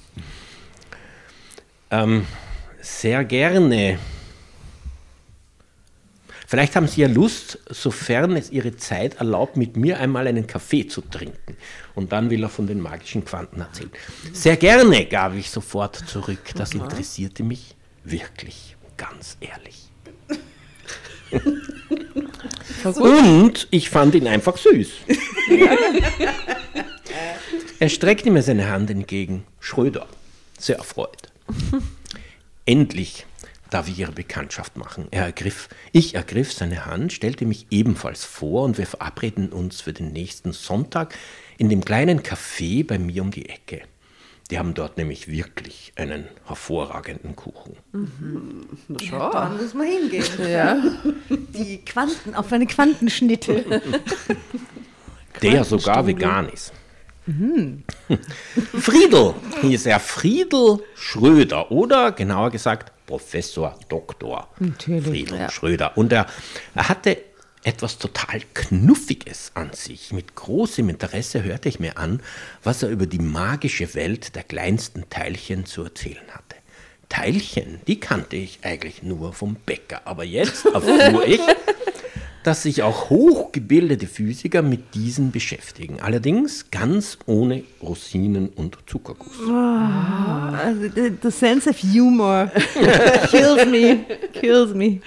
[1.90, 2.26] ähm,
[2.80, 3.98] sehr gerne.
[6.46, 10.86] Vielleicht haben Sie ja Lust, sofern es Ihre Zeit erlaubt, mit mir einmal einen Kaffee
[10.86, 11.56] zu trinken.
[11.96, 13.90] Und dann will er von den magischen Quanten erzählen.
[14.32, 16.52] Sehr gerne, gab ich sofort zurück.
[16.54, 17.74] Das interessierte mich
[18.04, 19.88] wirklich, ganz ehrlich.
[22.94, 24.90] Und ich fand ihn einfach süß.
[27.80, 29.44] er streckte mir seine Hand entgegen.
[29.58, 30.06] Schröder,
[30.58, 31.32] sehr erfreut.
[32.66, 33.25] Endlich
[33.70, 35.08] darf ich ihre Bekanntschaft machen.
[35.10, 39.92] Er ergriff, ich ergriff seine Hand, stellte mich ebenfalls vor und wir verabredeten uns für
[39.92, 41.14] den nächsten Sonntag
[41.58, 43.82] in dem kleinen Café bei mir um die Ecke.
[44.50, 47.76] Die haben dort nämlich wirklich einen hervorragenden Kuchen.
[47.92, 48.68] Mhm.
[49.00, 50.24] Ja, da muss man hingehen.
[50.48, 50.76] Ja.
[51.28, 53.82] Die Quanten, auf eine Quantenschnitte.
[55.42, 56.72] Der sogar vegan ist.
[57.26, 57.82] Mhm.
[58.78, 64.48] Friedel hieß er Friedel Schröder oder genauer gesagt Professor Dr.
[64.58, 65.50] Natürlich, Friedel ja.
[65.50, 65.96] Schröder.
[65.96, 66.26] Und er,
[66.74, 67.18] er hatte
[67.66, 70.12] etwas total Knuffiges an sich.
[70.12, 72.22] Mit großem Interesse hörte ich mir an,
[72.62, 76.56] was er über die magische Welt der kleinsten Teilchen zu erzählen hatte.
[77.08, 80.02] Teilchen, die kannte ich eigentlich nur vom Bäcker.
[80.04, 81.40] Aber jetzt erfuhr ich,
[82.46, 86.00] dass sich auch hochgebildete Physiker mit diesen beschäftigen.
[86.00, 89.40] Allerdings ganz ohne Rosinen und Zuckerguss.
[89.40, 92.52] Also the, the sense of humor
[93.30, 95.00] kills me, kills me.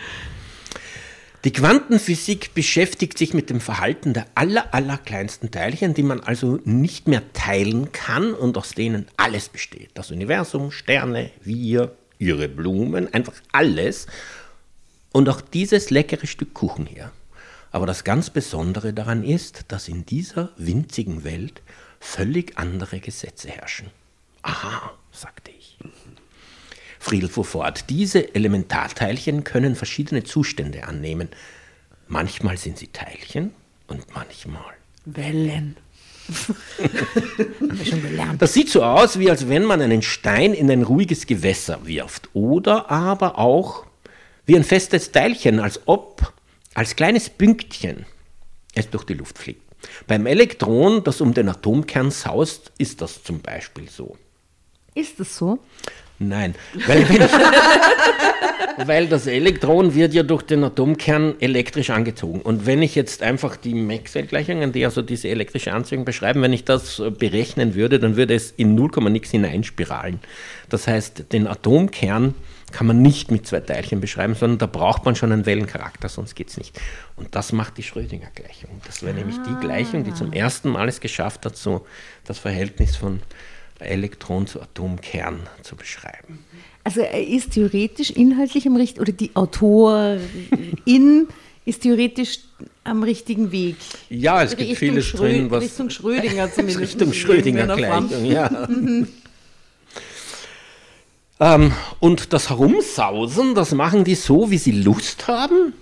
[1.46, 6.60] Die Quantenphysik beschäftigt sich mit dem Verhalten der aller, aller kleinsten Teilchen, die man also
[6.66, 9.92] nicht mehr teilen kann und aus denen alles besteht.
[9.94, 14.08] Das Universum, Sterne, wir, ihre Blumen, einfach alles.
[15.14, 17.14] Und auch dieses leckere Stück Kuchen hier.
[17.72, 21.62] Aber das ganz Besondere daran ist, dass in dieser winzigen Welt
[22.00, 23.92] völlig andere Gesetze herrschen.
[24.42, 25.78] Aha, sagte ich.
[27.00, 31.30] Friedel fuhr fort, diese Elementarteilchen können verschiedene Zustände annehmen.
[32.08, 33.52] Manchmal sind sie Teilchen
[33.88, 34.74] und manchmal
[35.06, 35.78] Wellen.
[38.38, 42.30] Das sieht so aus, wie als wenn man einen Stein in ein ruhiges Gewässer wirft.
[42.34, 43.86] Oder aber auch
[44.46, 46.34] wie ein festes Teilchen, als ob
[46.80, 48.06] als kleines Pünktchen
[48.74, 49.62] es durch die Luft fliegt.
[50.08, 54.16] Beim Elektron, das um den Atomkern saust, ist das zum Beispiel so.
[54.96, 55.60] Ist es so?
[56.20, 56.56] Nein,
[56.88, 57.10] weil, ich,
[58.88, 62.42] weil, das Elektron wird ja durch den Atomkern elektrisch angezogen.
[62.42, 66.64] Und wenn ich jetzt einfach die Maxwell-Gleichungen, die also diese elektrische Anziehung beschreiben, wenn ich
[66.64, 70.22] das berechnen würde, dann würde es in 0, nix hineinspiralen.
[70.70, 72.36] Das heißt, den Atomkern
[72.72, 76.36] kann man nicht mit zwei Teilchen beschreiben, sondern da braucht man schon einen Wellencharakter, sonst
[76.36, 76.80] geht es nicht.
[77.16, 78.82] Und das macht die Schrödinger-Gleichung.
[78.86, 79.18] Das wäre ah.
[79.18, 81.86] nämlich die Gleichung, die zum ersten Mal es geschafft hat, so
[82.26, 83.22] das Verhältnis von
[83.80, 86.40] Elektron zu Atomkern zu beschreiben.
[86.84, 91.28] Also er ist theoretisch inhaltlich am richtigen, oder die Autorin
[91.66, 92.40] ist theoretisch
[92.84, 93.76] am richtigen Weg.
[94.10, 95.64] Ja, es gibt Richtung vieles Schrö drin, was...
[95.64, 96.80] Richtung Schrödinger zumindest.
[96.80, 98.68] Richtung Schrödinger-Gleichung, ja.
[101.40, 105.74] Ähm, und das Herumsausen, das machen die so, wie sie Lust haben?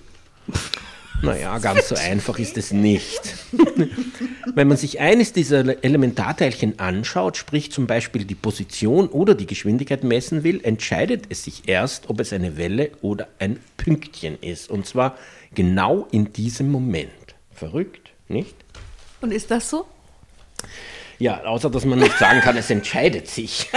[1.22, 3.36] Naja, ganz so einfach ist es nicht.
[4.53, 10.03] Wenn man sich eines dieser Elementarteilchen anschaut, sprich zum Beispiel die Position oder die Geschwindigkeit
[10.03, 14.70] messen will, entscheidet es sich erst, ob es eine Welle oder ein Pünktchen ist.
[14.70, 15.18] Und zwar
[15.55, 17.10] genau in diesem Moment.
[17.51, 18.55] Verrückt, nicht?
[19.22, 19.88] Und ist das so?
[21.20, 23.70] Ja, außer dass man nicht sagen kann, es entscheidet sich.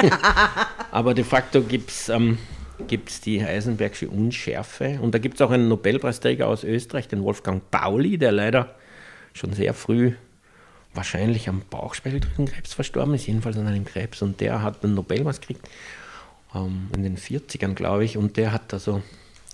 [0.91, 2.39] Aber de facto gibt es ähm,
[2.87, 5.01] gibt es die Heisenbergsche Unschärfe.
[5.01, 8.75] Und da gibt es auch einen Nobelpreisträger aus Österreich, den Wolfgang Pauli, der leider
[9.33, 10.15] schon sehr früh
[10.93, 14.23] wahrscheinlich am Bauchspeicheldrückenkrebs verstorben ist, jedenfalls an einem Krebs.
[14.23, 15.69] Und der hat einen Nobelpreis gekriegt,
[16.55, 18.17] ähm, in den 40ern, glaube ich.
[18.17, 19.03] Und der hat also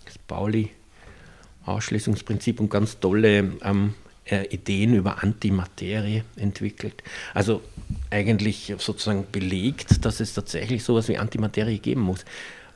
[0.04, 7.02] das Pauli-Ausschließungsprinzip und ganz tolle ähm, äh, Ideen über Antimaterie entwickelt.
[7.34, 7.62] Also
[8.10, 12.24] eigentlich sozusagen belegt, dass es tatsächlich sowas wie Antimaterie geben muss.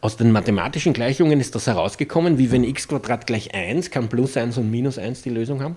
[0.00, 2.88] Aus den mathematischen Gleichungen ist das herausgekommen, wie wenn x
[3.26, 5.76] gleich 1, kann plus 1 und minus 1 die Lösung haben.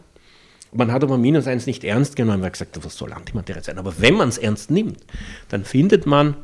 [0.71, 3.77] Man hat aber minus 1 nicht ernst genommen, weil gesagt, was soll Antimaterie sein?
[3.77, 4.97] Aber wenn man es ernst nimmt,
[5.49, 6.36] dann findet man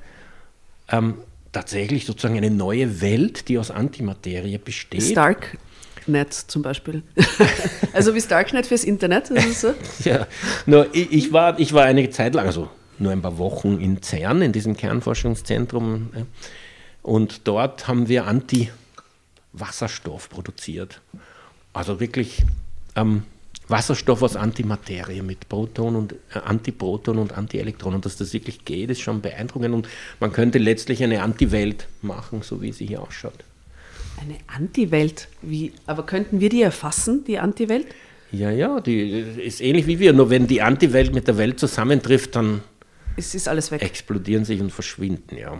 [0.91, 1.15] ähm,
[1.51, 5.03] tatsächlich sozusagen eine neue Welt, die aus Antimaterie besteht.
[5.03, 7.03] Starknet zum Beispiel.
[7.93, 9.73] also wie Starknet fürs Internet, ist es so?
[10.09, 10.27] ja,
[10.65, 12.69] nur ich, ich, war, ich war eine Zeit lang, also
[13.00, 16.10] nur ein paar Wochen in CERN, in diesem Kernforschungszentrum.
[16.16, 16.24] Äh,
[17.02, 21.02] und dort haben wir Anti-Wasserstoff produziert.
[21.74, 22.43] Also wirklich
[22.95, 23.24] ähm,
[23.68, 27.95] Wasserstoff aus Antimaterie mit Proton und äh, Antiproton und Antielektron.
[27.95, 29.74] Und dass das wirklich geht, ist schon beeindruckend.
[29.74, 29.88] Und
[30.20, 33.45] man könnte letztlich eine Anti-Welt machen, so wie sie hier ausschaut.
[34.20, 35.30] Eine Anti-Welt?
[35.41, 35.72] Wie?
[35.86, 37.88] Aber könnten wir die erfassen, die Anti-Welt?
[38.32, 40.14] Ja, ja, die ist ähnlich wie wir.
[40.14, 42.62] Nur wenn die Anti-Welt mit der Welt zusammentrifft, dann
[43.20, 43.82] es ist alles weg.
[43.84, 45.57] explodieren sich und verschwinden, ja.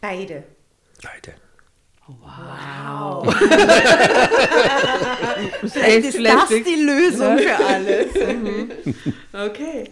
[0.00, 0.44] Beide.
[1.02, 1.34] Leute.
[2.06, 3.26] Wow.
[5.72, 8.06] vielleicht ist das die Lösung für alles.
[9.32, 9.90] Okay.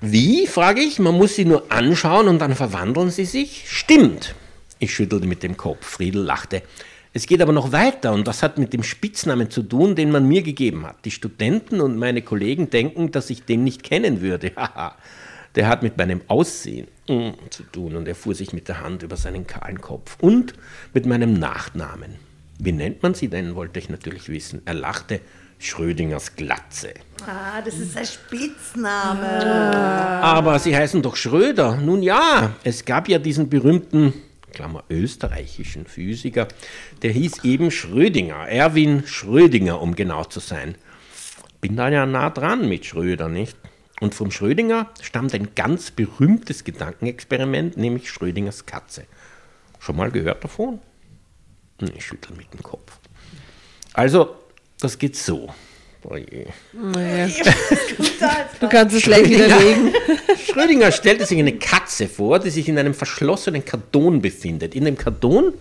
[0.00, 0.98] Wie, frage ich.
[0.98, 3.64] Man muss sie nur anschauen und dann verwandeln sie sich.
[3.68, 4.34] Stimmt.
[4.80, 5.86] Ich schüttelte mit dem Kopf.
[5.86, 6.62] Friedel lachte.
[7.12, 10.26] Es geht aber noch weiter und das hat mit dem Spitznamen zu tun, den man
[10.26, 11.04] mir gegeben hat.
[11.04, 14.52] Die Studenten und meine Kollegen denken, dass ich den nicht kennen würde.
[14.56, 14.96] Haha.
[15.54, 16.88] Der hat mit meinem Aussehen
[17.50, 20.54] zu tun und er fuhr sich mit der Hand über seinen kahlen Kopf und
[20.94, 22.14] mit meinem Nachnamen.
[22.58, 24.62] Wie nennt man sie denn, wollte ich natürlich wissen.
[24.64, 25.20] Er lachte.
[25.58, 26.92] Schrödingers Glatze.
[27.24, 29.28] Ah, das ist ein Spitzname.
[30.20, 31.76] Aber Sie heißen doch Schröder.
[31.76, 34.12] Nun ja, es gab ja diesen berühmten,
[34.52, 36.48] Klammer, österreichischen Physiker,
[37.02, 40.74] der hieß eben Schrödinger, Erwin Schrödinger, um genau zu sein.
[41.60, 43.56] Bin da ja nah dran mit Schröder, nicht?
[44.02, 49.04] Und vom Schrödinger stammt ein ganz berühmtes Gedankenexperiment, nämlich Schrödingers Katze.
[49.78, 50.80] Schon mal gehört davon?
[51.94, 52.98] Ich schüttel mit dem Kopf.
[53.92, 54.34] Also,
[54.80, 55.54] das geht so.
[56.02, 56.46] Oh je.
[56.72, 57.28] Naja.
[58.58, 59.94] Du kannst es gleich widerlegen.
[60.46, 64.74] Schrödinger stellte sich eine Katze vor, die sich in einem verschlossenen Karton befindet.
[64.74, 65.54] In dem Karton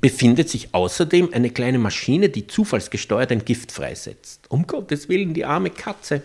[0.00, 4.46] befindet sich außerdem eine kleine Maschine, die zufallsgesteuert ein Gift freisetzt.
[4.48, 6.22] Um Gottes Willen, die arme Katze.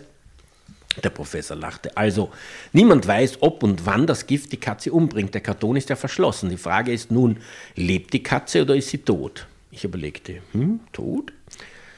[1.03, 1.95] Der Professor lachte.
[1.95, 2.31] Also,
[2.73, 5.33] niemand weiß, ob und wann das Gift die Katze umbringt.
[5.33, 6.49] Der Karton ist ja verschlossen.
[6.49, 7.37] Die Frage ist nun,
[7.75, 9.47] lebt die Katze oder ist sie tot?
[9.71, 11.31] Ich überlegte, hm, tot?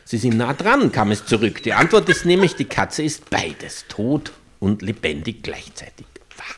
[0.03, 1.63] Sie sind nah dran, kam es zurück.
[1.63, 6.05] Die Antwort ist nämlich, die Katze ist beides, tot und lebendig gleichzeitig.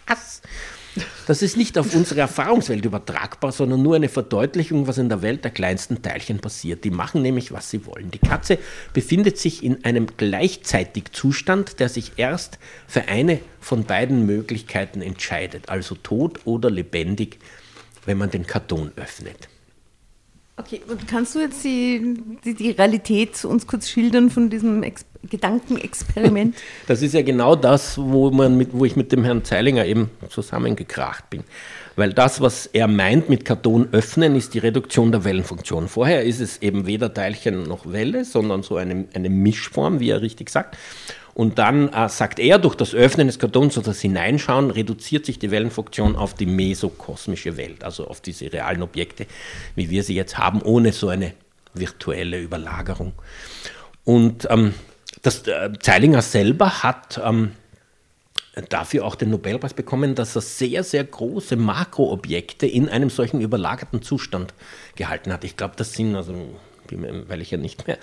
[0.08, 0.42] Was?
[1.26, 5.44] Das ist nicht auf unsere Erfahrungswelt übertragbar, sondern nur eine Verdeutlichung, was in der Welt
[5.44, 6.84] der kleinsten Teilchen passiert.
[6.84, 8.12] Die machen nämlich, was sie wollen.
[8.12, 8.60] Die Katze
[8.94, 15.70] befindet sich in einem gleichzeitig Zustand, der sich erst für eine von beiden Möglichkeiten entscheidet,
[15.70, 17.40] also tot oder lebendig,
[18.06, 19.50] wenn man den Karton öffnet.
[20.56, 25.06] Okay, und kannst du jetzt die, die, die Realität uns kurz schildern von diesem Ex
[25.30, 26.56] Gedankenexperiment?
[26.88, 30.12] Das ist ja genau das, wo, man mit, wo ich mit dem Herrn Zeilinger eben
[30.30, 31.44] zusammengekracht bin.
[31.96, 35.88] Weil das, was er meint mit Karton öffnen, ist die Reduktion der Wellenfunktion.
[35.88, 40.22] Vorher ist es eben weder Teilchen noch Welle, sondern so eine, eine Mischform, wie er
[40.22, 40.78] richtig sagt.
[41.34, 45.40] Und dann äh, sagt er, durch das Öffnen des Kartons oder das Hineinschauen reduziert sich
[45.40, 49.26] die Wellenfunktion auf die mesokosmische Welt, also auf diese realen Objekte,
[49.76, 51.34] wie wir sie jetzt haben, ohne so eine
[51.74, 53.14] virtuelle Überlagerung.
[54.04, 54.74] Und ähm,
[55.24, 57.54] das äh, Zeilinger selber hat ähm,
[58.70, 64.04] dafür auch den Nobelpreis bekommen, dass er sehr, sehr große Makroobjekte in einem solchen überlagerten
[64.04, 64.54] Zustand
[64.96, 65.44] gehalten hat.
[65.44, 66.34] Ich glaube, das sind also
[67.28, 67.98] weil ich ja nicht mehr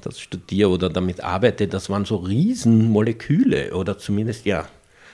[0.00, 4.68] das studiere oder damit arbeite, das waren so Riesenmoleküle oder zumindest ja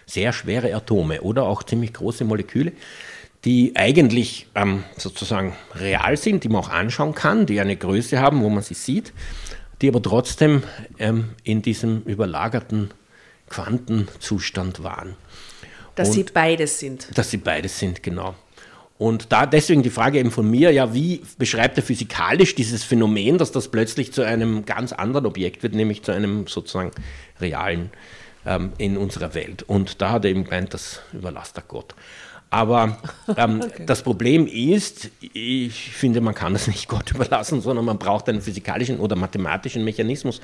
[0.06, 2.72] sehr schwere Atome oder auch ziemlich große Moleküle,
[3.44, 8.42] die eigentlich ähm, sozusagen real sind, die man auch anschauen kann, die eine Größe haben,
[8.42, 9.12] wo man sie sieht,
[9.80, 10.62] die aber trotzdem
[10.98, 12.90] ähm, in diesem überlagerten
[13.48, 15.14] Quantenzustand waren.
[15.94, 17.08] Dass Und, sie beides sind.
[17.16, 18.34] Dass sie beides sind, genau.
[18.98, 23.38] Und da deswegen die Frage eben von mir, ja, wie beschreibt er physikalisch dieses Phänomen,
[23.38, 26.90] dass das plötzlich zu einem ganz anderen Objekt wird, nämlich zu einem sozusagen
[27.40, 27.90] realen
[28.44, 29.62] ähm, in unserer Welt.
[29.62, 31.94] Und da hat er eben gemeint, das überlasst er Gott.
[32.50, 32.98] Aber
[33.36, 33.84] ähm, okay.
[33.86, 38.40] das Problem ist, ich finde, man kann das nicht Gott überlassen, sondern man braucht einen
[38.40, 40.40] physikalischen oder mathematischen Mechanismus,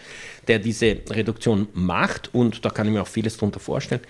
[0.47, 2.33] der diese Reduktion macht.
[2.35, 4.03] Und da kann ich mir auch vieles darunter vorstellen.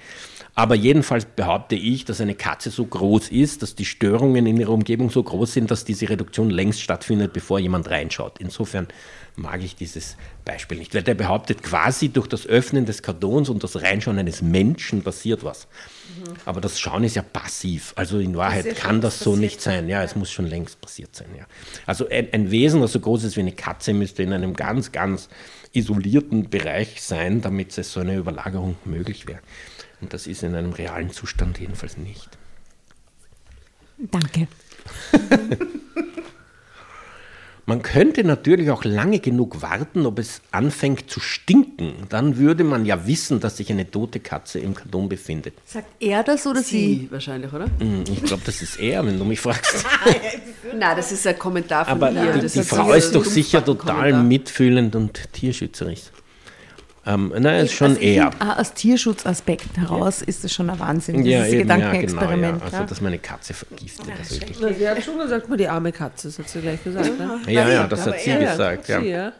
[0.56, 4.70] Aber jedenfalls behaupte ich, dass eine Katze so groß ist, dass die Störungen in ihrer
[4.70, 8.38] Umgebung so groß sind, dass diese Reduktion längst stattfindet, bevor jemand reinschaut.
[8.38, 8.86] Insofern
[9.34, 13.64] mag ich dieses Beispiel nicht, weil der behauptet, quasi durch das Öffnen des Kartons und
[13.64, 15.66] das Reinschauen eines Menschen passiert was.
[16.18, 16.34] Mhm.
[16.44, 17.92] Aber das Schauen ist ja passiv.
[17.96, 19.88] Also in Wahrheit das kann das so nicht sein.
[19.88, 21.28] Ja, es muss schon längst passiert sein.
[21.36, 21.46] Ja.
[21.84, 24.92] Also ein, ein Wesen, das so groß ist wie eine Katze, müsste in einem ganz,
[24.92, 25.28] ganz
[25.72, 29.40] isolierten Bereich sein, damit es so eine Überlagerung möglich wäre.
[30.04, 32.28] Und das ist in einem realen Zustand jedenfalls nicht.
[33.96, 34.48] Danke.
[37.64, 41.94] Man könnte natürlich auch lange genug warten, ob es anfängt zu stinken.
[42.10, 45.54] Dann würde man ja wissen, dass sich eine tote Katze im Karton befindet.
[45.64, 46.68] Sagt er das oder sie?
[46.68, 47.08] sie?
[47.10, 47.64] Wahrscheinlich, oder?
[47.78, 49.86] Hm, ich glaube, das ist er, wenn du mich fragst.
[50.78, 52.34] Nein, das ist ein Kommentar von Aber ihr.
[52.34, 56.10] die, die Frau ist doch sicher total mitfühlend und tierschützerisch.
[57.06, 58.30] Ähm, nein, ist schon also eher.
[58.30, 60.26] Find, ah, aus Tierschutzaspekten heraus ja.
[60.26, 62.42] ist es schon ein Wahnsinn, dieses ja, eben, Gedankenexperiment.
[62.42, 64.06] Ja, genau, also, dass meine Katze vergiftet.
[64.60, 67.18] Ja, sie hat schon gesagt, mal die arme Katze, das hat sie gleich gesagt.
[67.18, 67.40] Ne?
[67.46, 68.88] Ja, ja, das hat sie gesagt.
[68.88, 69.32] Ja.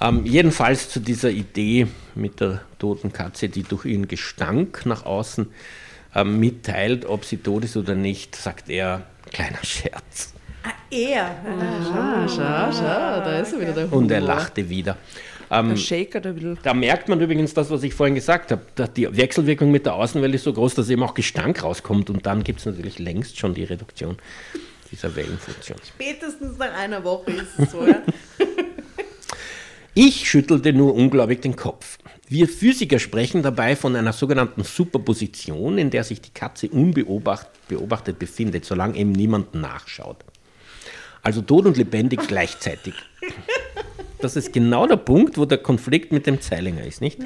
[0.00, 5.48] Ähm, jedenfalls zu dieser Idee mit der toten Katze, die durch ihren Gestank nach außen
[6.14, 10.32] ähm, mitteilt, ob sie tot ist oder nicht, sagt er, Kleiner Scherz.
[10.62, 11.24] Ah, er.
[11.24, 13.98] Ah, schau, schau, da ist er wieder der Humor.
[13.98, 14.96] Und er lachte wieder.
[15.50, 16.58] Ähm, Der Shaker, der will.
[16.62, 18.62] da merkt man übrigens das, was ich vorhin gesagt habe.
[18.74, 22.10] dass Die Wechselwirkung mit der Außenwelt ist so groß, dass eben auch Gestank rauskommt.
[22.10, 24.18] Und dann gibt es natürlich längst schon die Reduktion
[24.90, 25.78] dieser Wellenfunktion.
[25.86, 28.02] Spätestens nach einer Woche ist es so, ja.
[29.94, 31.98] Ich schüttelte nur ungläubig den Kopf.
[32.28, 38.18] Wir Physiker sprechen dabei von einer sogenannten Superposition, in der sich die Katze unbeobachtet beobachtet
[38.18, 40.24] befindet, solange eben niemand nachschaut.
[41.22, 42.94] Also tot und lebendig gleichzeitig.
[44.20, 47.18] Das ist genau der Punkt, wo der Konflikt mit dem Zeilinger ist, nicht?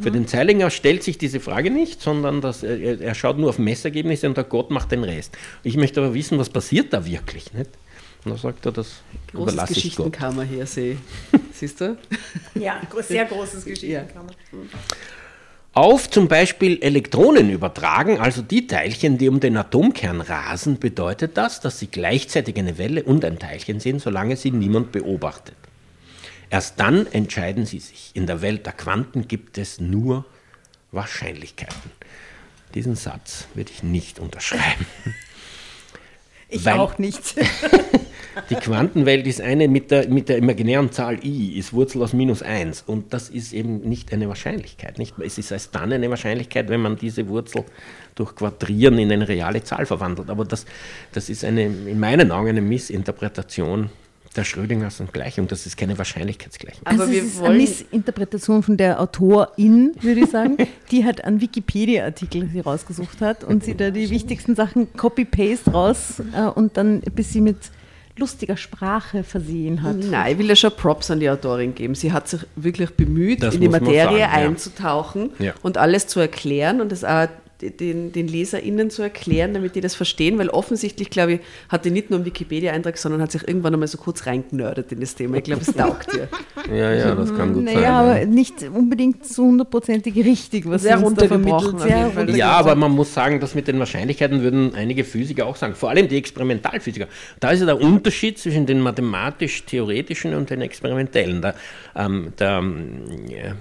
[0.00, 3.58] Für den Zeilinger stellt sich diese Frage nicht, sondern das, er, er schaut nur auf
[3.58, 5.36] Messergebnisse und der Gott macht den Rest.
[5.62, 7.70] Ich möchte aber wissen, was passiert da wirklich, nicht?
[8.24, 10.12] Und da sagt er, das Großes überlasse ich Gott.
[10.12, 10.96] Geschichtenkammer hier, sehe
[11.52, 11.96] Siehst du?
[12.54, 14.30] Ja, sehr großes Geschichtenkammer.
[15.72, 21.60] Auf zum Beispiel Elektronen übertragen, also die Teilchen, die um den Atomkern rasen, bedeutet das,
[21.60, 25.54] dass sie gleichzeitig eine Welle und ein Teilchen sind, solange sie niemand beobachtet.
[26.50, 28.10] Erst dann entscheiden sie sich.
[28.14, 30.24] In der Welt der Quanten gibt es nur
[30.90, 31.90] Wahrscheinlichkeiten.
[32.74, 34.86] Diesen Satz würde ich nicht unterschreiben.
[36.52, 37.36] Ich Weil- auch nicht.
[38.50, 42.42] Die Quantenwelt ist eine mit der, mit der imaginären Zahl i, ist Wurzel aus minus
[42.42, 42.82] 1.
[42.86, 44.98] Und das ist eben nicht eine Wahrscheinlichkeit.
[44.98, 45.16] Nicht?
[45.18, 47.64] Es ist erst dann eine Wahrscheinlichkeit, wenn man diese Wurzel
[48.14, 50.30] durch Quadrieren in eine reale Zahl verwandelt.
[50.30, 50.64] Aber das,
[51.12, 53.90] das ist eine, in meinen Augen eine Missinterpretation
[54.36, 55.48] der Schrödingers Gleichung.
[55.48, 56.82] Das ist keine Wahrscheinlichkeitsgleichung.
[56.86, 60.56] Aber also wir es ist eine wollen- Missinterpretation von der Autorin, würde ich sagen,
[60.90, 66.22] die hat einen Wikipedia-Artikel sie rausgesucht hat und sie da die wichtigsten Sachen Copy-Paste raus
[66.34, 67.56] äh, und dann bis sie mit
[68.16, 69.96] lustiger Sprache versehen hat.
[69.96, 71.94] Nein, ich will ja schon Props an die Autorin geben.
[71.94, 74.28] Sie hat sich wirklich bemüht, Das in die Materie sagen, ja.
[74.30, 75.54] einzutauchen Ja.
[75.62, 77.28] und alles zu erklären und das auch
[77.62, 81.90] den, den LeserInnen zu erklären, damit die das verstehen, weil offensichtlich, glaube ich, hat die
[81.90, 85.36] nicht nur einen Wikipedia-Eintrag, sondern hat sich irgendwann einmal so kurz reingenördet in das Thema.
[85.38, 86.28] Ich glaube, es taugt ihr.
[86.74, 87.74] Ja, ja, das kann gut sein.
[87.74, 92.10] Naja, aber nicht unbedingt so hundertverprozentig richtig, was Sehr sie uns da runtergebrochen Sehr.
[92.36, 95.90] Ja, aber man muss sagen, dass mit den Wahrscheinlichkeiten würden einige Physiker auch sagen, vor
[95.90, 97.06] allem die Experimentalphysiker.
[97.40, 101.42] Da ist ja der Unterschied zwischen den mathematisch-theoretischen und den experimentellen.
[101.42, 101.54] Der,
[101.96, 103.54] ähm, der ähm, ja,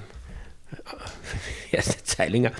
[1.71, 2.51] erste Zeilinger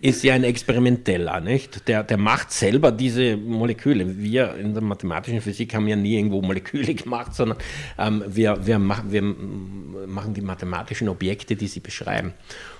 [0.00, 1.88] ist ja ein Experimenteller, nicht?
[1.88, 4.16] Der, der macht selber diese Moleküle.
[4.18, 7.58] Wir in der mathematischen Physik haben ja nie irgendwo Moleküle gemacht, sondern
[7.98, 12.32] ähm, wir, wir, machen, wir machen die mathematischen Objekte, die sie beschreiben.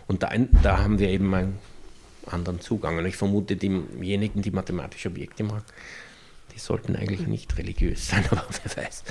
[0.06, 0.30] Und da,
[0.62, 1.58] da haben wir eben einen
[2.26, 2.98] anderen Zugang.
[2.98, 5.64] Und ich vermute, diejenigen, die mathematische Objekte machen,
[6.54, 9.02] die sollten eigentlich nicht religiös sein, aber wer weiß.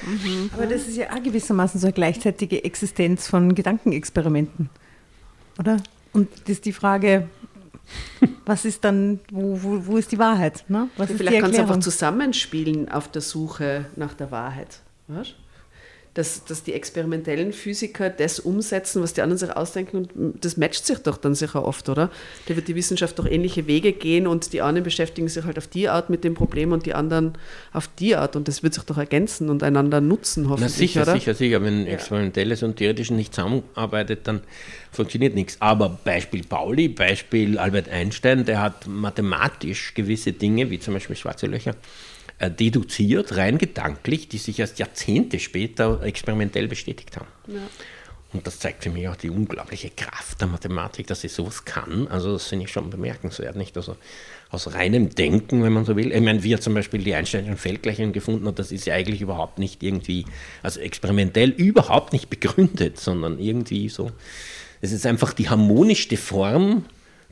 [0.53, 4.69] Aber das ist ja auch gewissermaßen so eine gleichzeitige Existenz von Gedankenexperimenten,
[5.59, 5.77] oder?
[6.13, 7.27] Und das ist die Frage,
[8.45, 10.65] was ist dann, wo, wo, wo ist die Wahrheit?
[10.67, 10.89] Ne?
[10.97, 14.79] Was ist Vielleicht kannst du einfach zusammenspielen auf der Suche nach der Wahrheit.
[15.07, 15.35] Weißt?
[16.17, 20.83] Dass, dass die experimentellen Physiker das umsetzen, was die anderen sich ausdenken, und das matcht
[20.83, 22.09] sich doch dann sicher oft, oder?
[22.47, 25.67] Da wird die Wissenschaft doch ähnliche Wege gehen und die einen beschäftigen sich halt auf
[25.67, 27.33] die Art mit dem Problem und die anderen
[27.71, 31.03] auf die Art und das wird sich doch ergänzen und einander nutzen, Na hoffentlich, sicher,
[31.03, 31.13] oder?
[31.13, 31.61] sicher, sicher.
[31.61, 34.41] Wenn Experimentelles und Theoretisches nicht zusammenarbeitet, dann
[34.91, 35.57] funktioniert nichts.
[35.59, 41.45] Aber Beispiel Pauli, Beispiel Albert Einstein, der hat mathematisch gewisse Dinge, wie zum Beispiel schwarze
[41.45, 41.75] Löcher,
[42.39, 47.27] deduziert, rein gedanklich, die sich erst Jahrzehnte später experimentell bestätigt haben.
[48.33, 52.07] Und das zeigt für mich auch die unglaubliche Kraft der Mathematik, dass sie sowas kann.
[52.09, 53.77] Also das finde ich schon bemerkenswert, nicht?
[53.77, 53.95] Also
[54.49, 56.11] aus reinem Denken, wenn man so will.
[56.11, 59.21] Ich meine, wie er zum Beispiel die Einsteinischen Feldgleichungen gefunden hat, das ist ja eigentlich
[59.21, 60.25] überhaupt nicht irgendwie,
[60.61, 64.11] also experimentell überhaupt nicht begründet, sondern irgendwie so.
[64.81, 66.83] Es ist einfach die harmonischste Form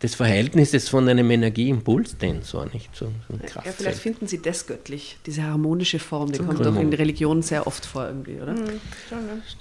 [0.01, 5.17] des Verhältnisses von einem Energieimpulstensor, nicht so, so ein Ja, vielleicht finden sie das göttlich,
[5.25, 6.75] diese harmonische Form, die kommt Gründung.
[6.75, 8.55] doch in Religion sehr oft vor irgendwie, oder?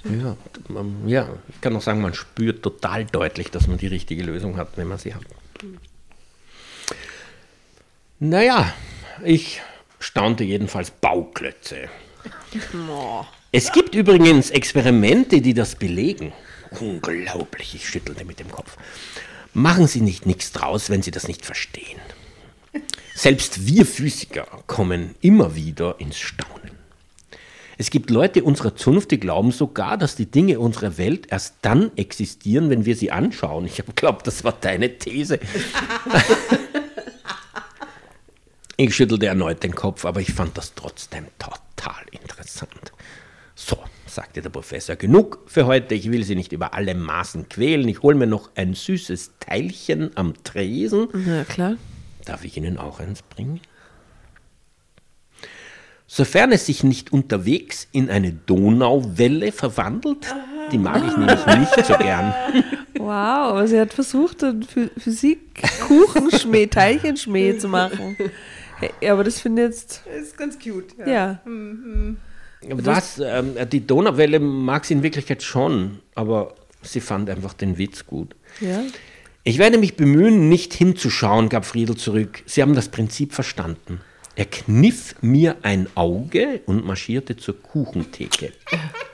[0.05, 0.37] Ja,
[0.69, 4.57] man, ja, ich kann auch sagen, man spürt total deutlich, dass man die richtige Lösung
[4.57, 5.23] hat, wenn man sie hat.
[8.19, 8.73] Naja,
[9.25, 9.61] ich
[10.01, 11.89] staunte jedenfalls Bauklötze.
[13.53, 16.33] Es gibt übrigens Experimente, die das belegen.
[16.81, 18.77] Unglaublich, ich schüttelte mit dem Kopf.
[19.55, 22.01] Machen Sie nicht nichts draus, wenn Sie das nicht verstehen.
[23.15, 26.73] Selbst wir Physiker kommen immer wieder ins Staunen.
[27.79, 31.97] Es gibt Leute unserer Zunft, die glauben sogar, dass die Dinge unserer Welt erst dann
[31.97, 33.67] existieren, wenn wir sie anschauen.
[33.67, 35.39] Ich habe glaubt, das war deine These.
[38.77, 42.44] ich schüttelte erneut den Kopf, aber ich fand das trotzdem total interessant.
[44.15, 45.95] Sagte der Professor, genug für heute.
[45.97, 47.89] Ich will Sie nicht über alle Maßen quälen.
[47.89, 51.09] Ich hole mir noch ein süßes Teilchen am Tresen.
[51.27, 51.75] Ja, klar.
[52.25, 53.61] Darf ich Ihnen auch eins bringen?
[56.07, 60.33] sofern es sich nicht unterwegs in eine Donauwelle verwandelt.
[60.71, 62.33] Die mag ich nämlich nicht so gern.
[62.97, 68.17] Wow, sie hat versucht, einen Phy- Physik-Kuchenschmäh, Teilchenschmäh zu machen.
[69.03, 70.95] Ja, aber das finde ich jetzt, Das ist ganz cute.
[71.05, 71.41] ja.
[72.69, 78.07] Was, ähm, die Donauwelle mag sie in Wirklichkeit schon, aber sie fand einfach den Witz
[78.07, 78.35] gut.
[78.61, 78.83] ja.
[79.47, 82.43] Ich werde mich bemühen, nicht hinzuschauen, gab Friedel zurück.
[82.47, 84.01] Sie haben das Prinzip verstanden.
[84.37, 88.53] Er kniff mir ein Auge und marschierte zur Kuchentheke.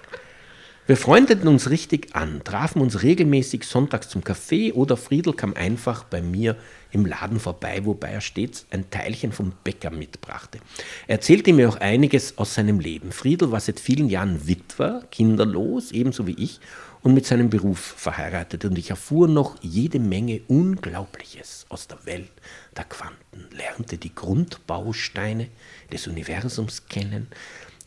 [0.90, 6.02] Wir freundeten uns richtig an, trafen uns regelmäßig sonntags zum Kaffee oder Friedel kam einfach
[6.02, 6.56] bei mir
[6.90, 10.58] im Laden vorbei, wobei er stets ein Teilchen vom Bäcker mitbrachte.
[11.06, 13.12] Er erzählte mir auch einiges aus seinem Leben.
[13.12, 16.58] Friedel war seit vielen Jahren Witwer, kinderlos, ebenso wie ich,
[17.02, 18.64] und mit seinem Beruf verheiratet.
[18.64, 22.32] Und ich erfuhr noch jede Menge Unglaubliches aus der Welt
[22.76, 25.46] der Quanten, lernte die Grundbausteine
[25.92, 27.28] des Universums kennen,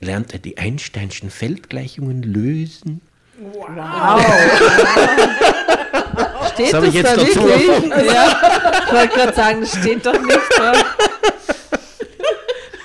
[0.04, 3.02] lernte die Einsteinschen Feldgleichungen lösen.
[6.54, 7.68] Steht Das habe ich jetzt da wirklich?
[7.68, 8.06] erfunden.
[8.06, 8.82] Ja.
[8.86, 10.74] Ich wollte gerade sagen, das steht doch nicht da.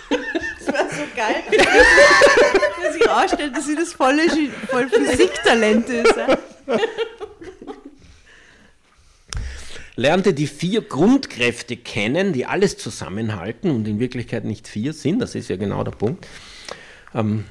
[0.08, 1.42] Das war so geil.
[2.82, 4.22] Dass sich herausstellt, dass sie das volle,
[4.68, 6.14] voll Physiktalent ist.
[9.96, 15.34] lernte die vier Grundkräfte kennen, die alles zusammenhalten und in Wirklichkeit nicht vier sind, das
[15.34, 16.26] ist ja genau der Punkt,
[17.14, 17.44] ähm,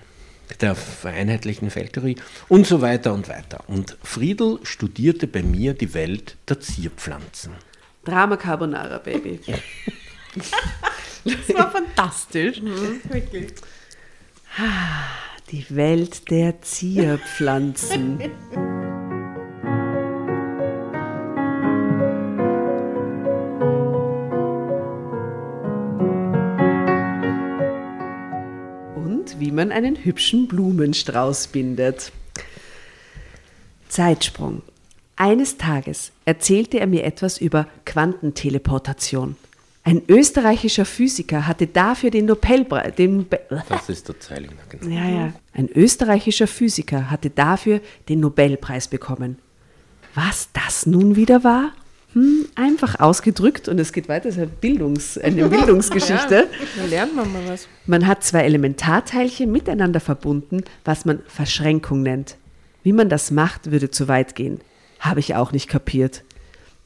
[0.61, 3.63] der vereinheitlichen Feldtheorie und so weiter und weiter.
[3.67, 7.53] Und Friedel studierte bei mir die Welt der Zierpflanzen.
[8.03, 9.39] Drama Carbonara, Baby.
[11.23, 12.61] Das war fantastisch.
[12.61, 13.53] Wirklich.
[15.51, 18.31] Die Welt der Zierpflanzen.
[29.27, 32.13] Und wie man einen hübschen Blumenstrauß bindet.
[33.89, 34.61] Zeitsprung.
[35.17, 39.35] Eines Tages erzählte er mir etwas über Quantenteleportation.
[39.83, 44.53] Ein österreichischer Physiker hatte dafür den Nobelpreis, den Be Das ist der Zeilinger.
[44.69, 44.95] Genau.
[44.95, 45.33] ja, ja.
[45.53, 49.39] Ein österreichischer Physiker hatte dafür den Nobelpreis bekommen.
[50.13, 51.73] Was das nun wieder war?
[52.17, 56.47] Hm, einfach ausgedrückt, und es geht weiter, es ist eine, Bildungs-, eine Bildungsgeschichte.
[56.75, 57.67] Da lernt man mal was.
[57.85, 62.37] Man hat zwei Elementarteilchen miteinander verbunden, was man Verschränkung nennt.
[62.81, 64.61] Wie man das macht, würde zu weit gehen.
[64.99, 66.23] Habe ich auch nicht kapiert.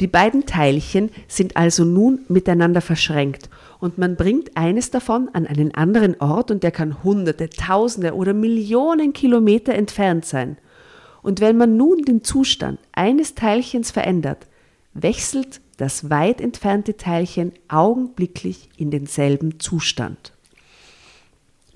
[0.01, 5.73] Die beiden Teilchen sind also nun miteinander verschränkt und man bringt eines davon an einen
[5.75, 10.57] anderen Ort und der kann hunderte, tausende oder Millionen Kilometer entfernt sein.
[11.21, 14.47] Und wenn man nun den Zustand eines Teilchens verändert,
[14.93, 20.33] wechselt das weit entfernte Teilchen augenblicklich in denselben Zustand.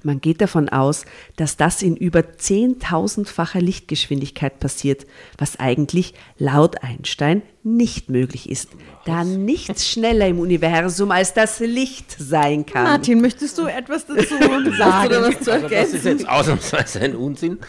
[0.03, 1.05] Man geht davon aus,
[1.35, 5.07] dass das in über 10.000-facher Lichtgeschwindigkeit passiert,
[5.37, 8.69] was eigentlich laut Einstein nicht möglich ist,
[9.05, 12.83] da nichts schneller im Universum als das Licht sein kann.
[12.83, 14.35] Martin, möchtest du etwas dazu
[14.77, 15.09] sagen?
[15.09, 17.59] was zu Also das ist jetzt ausnahmsweise ein Unsinn.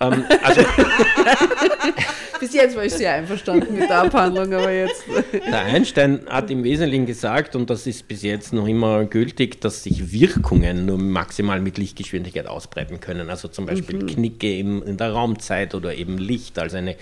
[0.00, 0.62] Ähm, also
[2.40, 5.04] Bis jetzt war ich sehr einverstanden mit der Abhandlung, aber jetzt.
[5.32, 9.82] Der Einstein hat im Wesentlichen gesagt, und das ist bis jetzt noch immer gültig, dass
[9.82, 13.28] sich Wirkungen nur maximal mit Lichtgeschwindigkeit ausbreiten können.
[13.28, 16.96] Also zum Beispiel Knicke im, in der Raumzeit oder eben Licht als eine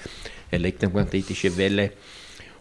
[0.51, 1.92] elektromagnetische Welle.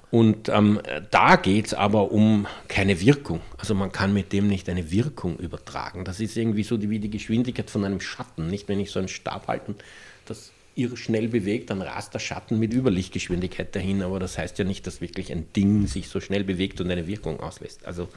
[0.09, 0.79] Und ähm,
[1.11, 3.41] da geht es aber um keine Wirkung.
[3.57, 6.05] Also man kann mit dem nicht eine Wirkung übertragen.
[6.05, 8.47] Das ist irgendwie so die, wie die Geschwindigkeit von einem Schatten.
[8.47, 9.83] Nicht, wenn ich so einen Stab halte und
[10.25, 14.01] das irre schnell bewegt, dann rast der Schatten mit Überlichtgeschwindigkeit dahin.
[14.01, 17.07] Aber das heißt ja nicht, dass wirklich ein Ding sich so schnell bewegt und eine
[17.07, 17.85] Wirkung auslässt.
[17.85, 18.07] Also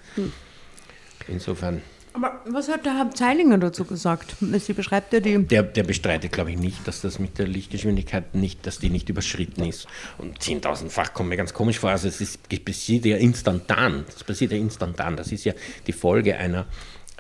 [1.26, 1.82] insofern,
[2.12, 4.34] Aber was hat der Herr Zeilinger dazu gesagt?
[4.40, 5.38] Sie beschreibt ja die.
[5.46, 9.08] der, der bestreitet, glaube ich, nicht, dass das mit der Lichtgeschwindigkeit nicht, dass die nicht
[9.08, 9.86] überschritten ist.
[10.18, 11.90] Und 10.000-fach kommt mir ganz komisch vor.
[11.90, 14.04] Also es ist, passiert ja instantan.
[14.12, 15.16] Das passiert ja instantan.
[15.16, 15.52] Das ist ja
[15.86, 16.66] die Folge einer,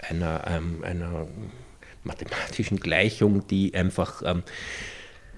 [0.08, 1.28] einer, ähm, einer
[2.02, 4.42] mathematischen Gleichung, die einfach ähm,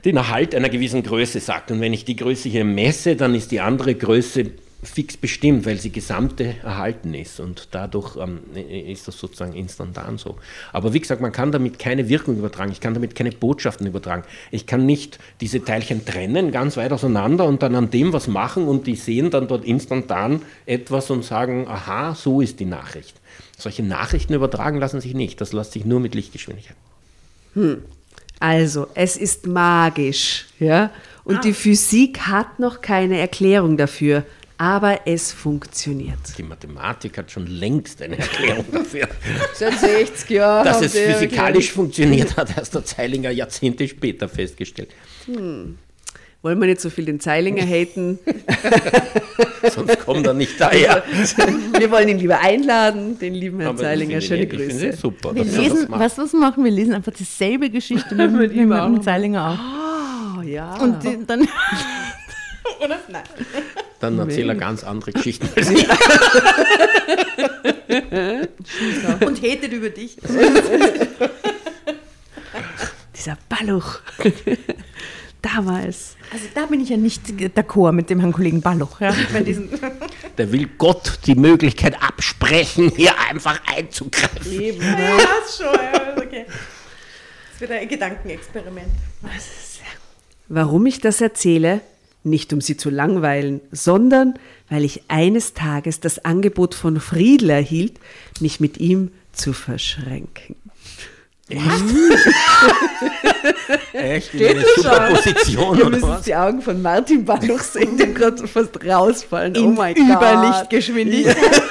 [0.05, 1.71] den Erhalt einer gewissen Größe sagt.
[1.71, 4.53] Und wenn ich die Größe hier messe, dann ist die andere Größe
[4.83, 7.39] fix bestimmt, weil sie gesamte erhalten ist.
[7.39, 10.37] Und dadurch ähm, ist das sozusagen instantan so.
[10.73, 12.73] Aber wie gesagt, man kann damit keine Wirkung übertragen.
[12.73, 14.25] Ich kann damit keine Botschaften übertragen.
[14.51, 18.67] Ich kann nicht diese Teilchen trennen, ganz weit auseinander und dann an dem was machen
[18.67, 23.15] und die sehen dann dort instantan etwas und sagen, aha, so ist die Nachricht.
[23.57, 25.41] Solche Nachrichten übertragen lassen sich nicht.
[25.41, 26.77] Das lässt sich nur mit Lichtgeschwindigkeit.
[28.41, 30.91] Also, es ist magisch, ja?
[31.23, 34.25] Und die Physik hat noch keine Erklärung dafür.
[34.63, 36.21] Aber es funktioniert.
[36.39, 39.09] Die Mathematik hat schon längst eine Erklärung dafür.
[39.55, 40.65] Seit 60 Jahren.
[40.65, 44.91] Dass es physikalisch funktioniert, hat erst der Zeilinger Jahrzehnte später festgestellt.
[45.27, 45.77] Wollen
[46.61, 48.21] wir nicht so viel den Zeilinger haten?
[49.75, 51.03] Sonst kommt er nicht daher.
[51.77, 54.19] Wir wollen ihn lieber einladen, den lieben Herrn Aber Zeilinger.
[54.19, 54.93] ich Schöne ich Grüße.
[54.93, 55.35] super.
[55.35, 59.01] Wir lesen, was wir machen, wir lesen einfach dieselbe Geschichte mit, mit, mit, noch.
[59.01, 60.39] Zeilinger auch.
[60.39, 60.77] Oh ja.
[60.77, 61.49] Und die, dann.
[62.81, 63.01] Oder?
[63.09, 63.25] Nein.
[64.03, 65.87] Dann erzählt er ganz andere Geschichten als ich.
[69.25, 70.17] Und hatet über dich.
[73.17, 74.01] dieser Balluch.
[75.43, 76.17] Damals.
[76.33, 77.23] Also da bin ich ja nicht
[77.57, 79.01] d'accord mit dem Herrn Kollegen Balloch.
[79.01, 79.13] Ja,
[80.39, 84.53] Der will Gott die Möglichkeit absprechen, hier einfach einzugreifen.
[84.81, 85.67] ja, das schon.
[85.75, 86.47] Ja, okay.
[87.53, 88.89] Das wird ein Gedankenexperiment.
[90.49, 91.81] Warum ich das erzähle?
[92.25, 94.35] Nicht um Sie zu langweilen, sondern
[94.69, 97.95] weil ich eines Tages das Angebot von Friedl erhielt,
[98.41, 100.57] mich mit ihm zu verschränken.
[103.93, 104.35] Echt?
[104.35, 106.23] In eine super Position Ihr müsst was?
[106.23, 109.57] die Augen von Martin Balluch sehen, dem gerade fast rausfallen.
[109.57, 110.05] oh In mein Gott.
[110.05, 111.63] Überlichtgeschwindigkeit.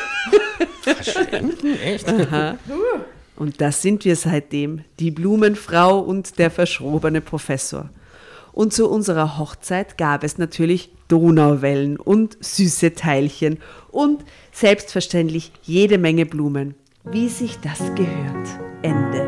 [1.84, 2.14] Echt?
[3.38, 7.90] Und das sind wir seitdem, die Blumenfrau und der verschrobene Professor.
[8.54, 16.26] Und zu unserer Hochzeit gab es natürlich Donauwellen und süße Teilchen und selbstverständlich jede Menge
[16.26, 16.76] Blumen.
[17.04, 18.48] Wie sich das gehört.
[18.82, 19.28] Ende.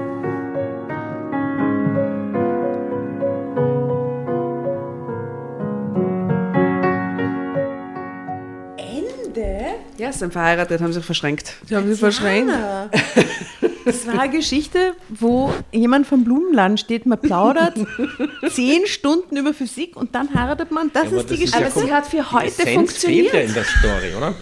[8.78, 9.66] Ende?
[9.98, 11.56] Ja, sind verheiratet, haben sich verschränkt.
[11.70, 12.54] Die haben sie verschränkt.
[13.86, 17.74] Das war eine Geschichte, wo jemand vom Blumenladen steht, man plaudert
[18.50, 20.92] zehn Stunden über Physik und dann heiratet man.
[20.94, 21.60] Das aber ist die das ist Geschichte.
[21.60, 23.34] ja Aber sie hat für Die heute Essenz fehlt funktioniert.
[23.34, 24.36] ja in der Story, oder?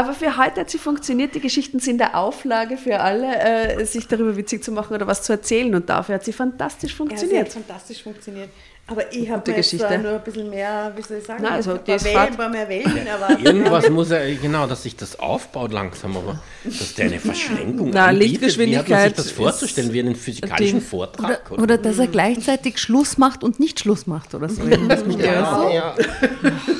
[0.00, 1.34] Aber für heute hat sie funktioniert.
[1.34, 5.22] Die Geschichten sind der Auflage für alle, äh, sich darüber witzig zu machen oder was
[5.22, 5.74] zu erzählen.
[5.74, 7.46] Und dafür hat sie fantastisch Ja, sie funktioniert.
[7.46, 8.48] hat fantastisch funktioniert.
[8.86, 9.86] Aber ich habe jetzt Geschichte.
[9.88, 12.36] da nur ein bisschen mehr, wie soll ich sagen, Na, also, ein paar, Wellen, ein
[12.36, 13.42] paar mehr Wellen erwartet.
[13.44, 18.06] Irgendwas muss er, genau, dass sich das aufbaut langsam, aber dass der eine Verschränkung Na,
[18.06, 20.80] anbietet, Lichtgeschwindigkeit Wie hat man sich das vorzustellen, wie einen physikalischen.
[20.80, 21.50] Vortrag?
[21.52, 24.62] Oder, oder dass er gleichzeitig Schluss macht und nicht Schluss macht oder so.
[24.64, 25.94] Der- ja, ja.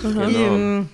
[0.03, 0.87] genau.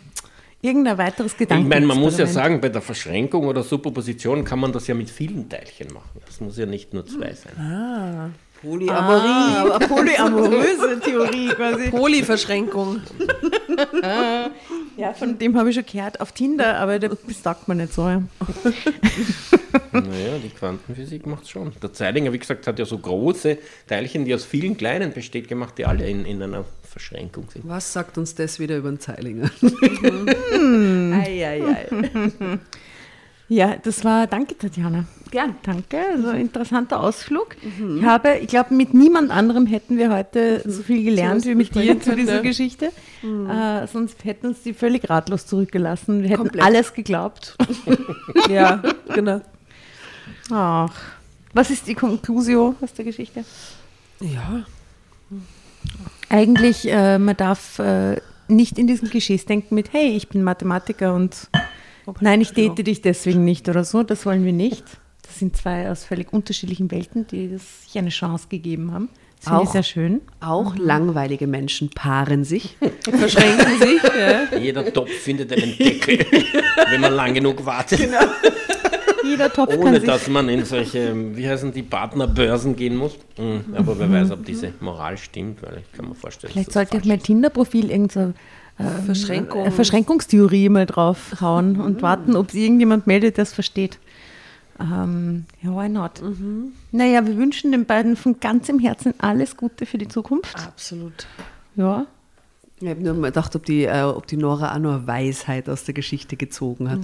[0.62, 1.68] Irgend- Irgendein weiteres Ich Gedanken.
[1.68, 5.11] meine, man muss ja sagen, bei der Verschränkung oder Superposition kann man das ja mit
[5.11, 6.20] vielen Teilchen machen.
[6.26, 8.32] Das muss ja nicht nur zwei sein.
[8.62, 9.28] Polyamorie.
[9.28, 11.90] Ah, aber polyamoröse Theorie quasi.
[11.90, 13.00] Polyverschränkung.
[14.96, 18.09] Ja, von dem habe ich schon gehört auf Tinder, aber das sagt man nicht so.
[18.09, 18.22] Ja.
[19.92, 21.72] Naja, die Quantenphysik macht schon.
[21.82, 25.74] Der Zeilinger, wie gesagt, hat ja so große Teilchen, die aus vielen kleinen besteht, gemacht,
[25.76, 26.64] die alle in, in einer
[26.97, 27.68] Verschränkung sind.
[27.68, 29.51] Was sagt uns das wieder über den Zeilinger?
[31.12, 32.59] ei, ei, ei.
[33.49, 35.05] Ja, das war, danke Tatjana.
[35.30, 35.57] Gern.
[35.62, 37.55] Danke, also interessanter Ausflug.
[37.99, 41.74] Ich habe, ich glaube, mit niemand anderem hätten wir heute so viel gelernt wie mit
[41.74, 42.86] dir zu dieser Geschichte.
[43.22, 46.22] Äh, sonst hätten uns die völlig ratlos zurückgelassen.
[46.22, 46.64] Wir hätten Komplett.
[46.64, 47.57] alles geglaubt.
[48.49, 48.82] Ja,
[49.14, 49.42] genau.
[50.51, 50.94] Ach,
[51.53, 53.44] was ist die Conclusio aus der Geschichte?
[54.20, 54.64] Ja,
[56.29, 58.16] Eigentlich, äh, man darf äh,
[58.49, 61.49] nicht in diesen Klischees denken mit, hey, ich bin Mathematiker und
[62.20, 64.03] nein, ich date dich deswegen nicht oder so.
[64.03, 64.85] Das wollen wir nicht.
[65.22, 69.09] Das sind zwei aus völlig unterschiedlichen Welten, die sich eine Chance gegeben haben.
[69.39, 69.72] Das finde ich Auch.
[69.72, 70.20] sehr schön.
[70.41, 72.77] Auch langweilige Menschen paaren sich.
[73.05, 74.03] verschränken sich.
[74.03, 74.59] Ja.
[74.59, 76.18] Jeder Topf findet einen Deckel,
[76.91, 78.09] wenn man lang genug wartet.
[79.27, 80.09] Jeder Topf kann Ohne sich...
[80.09, 83.16] dass man in solche, wie heißen die, Partnerbörsen gehen muss.
[83.39, 83.74] Mhm.
[83.74, 86.97] Aber wer weiß, ob diese Moral stimmt, weil ich kann mir vorstellen, Vielleicht dass sollte
[86.97, 88.35] ich auf mein Tinder-Profil irgendeine
[89.05, 89.66] Verschränkung.
[89.66, 93.99] äh, Verschränkungstheorie mal draufhauen und warten, ob sich irgendjemand meldet, der es versteht.
[94.79, 96.22] Ähm, ja, why not?
[96.93, 100.55] Naja, wir wünschen den beiden von ganzem Herzen alles Gute für die Zukunft.
[100.66, 101.27] Absolut.
[101.77, 102.07] Ja,
[102.81, 105.85] Ich habe nur mal gedacht, ob die, äh, ob die Nora auch nur Weisheit aus
[105.85, 107.01] der Geschichte gezogen hat.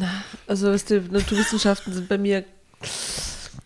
[0.47, 2.45] Also, weißt du, Naturwissenschaften sind bei mir.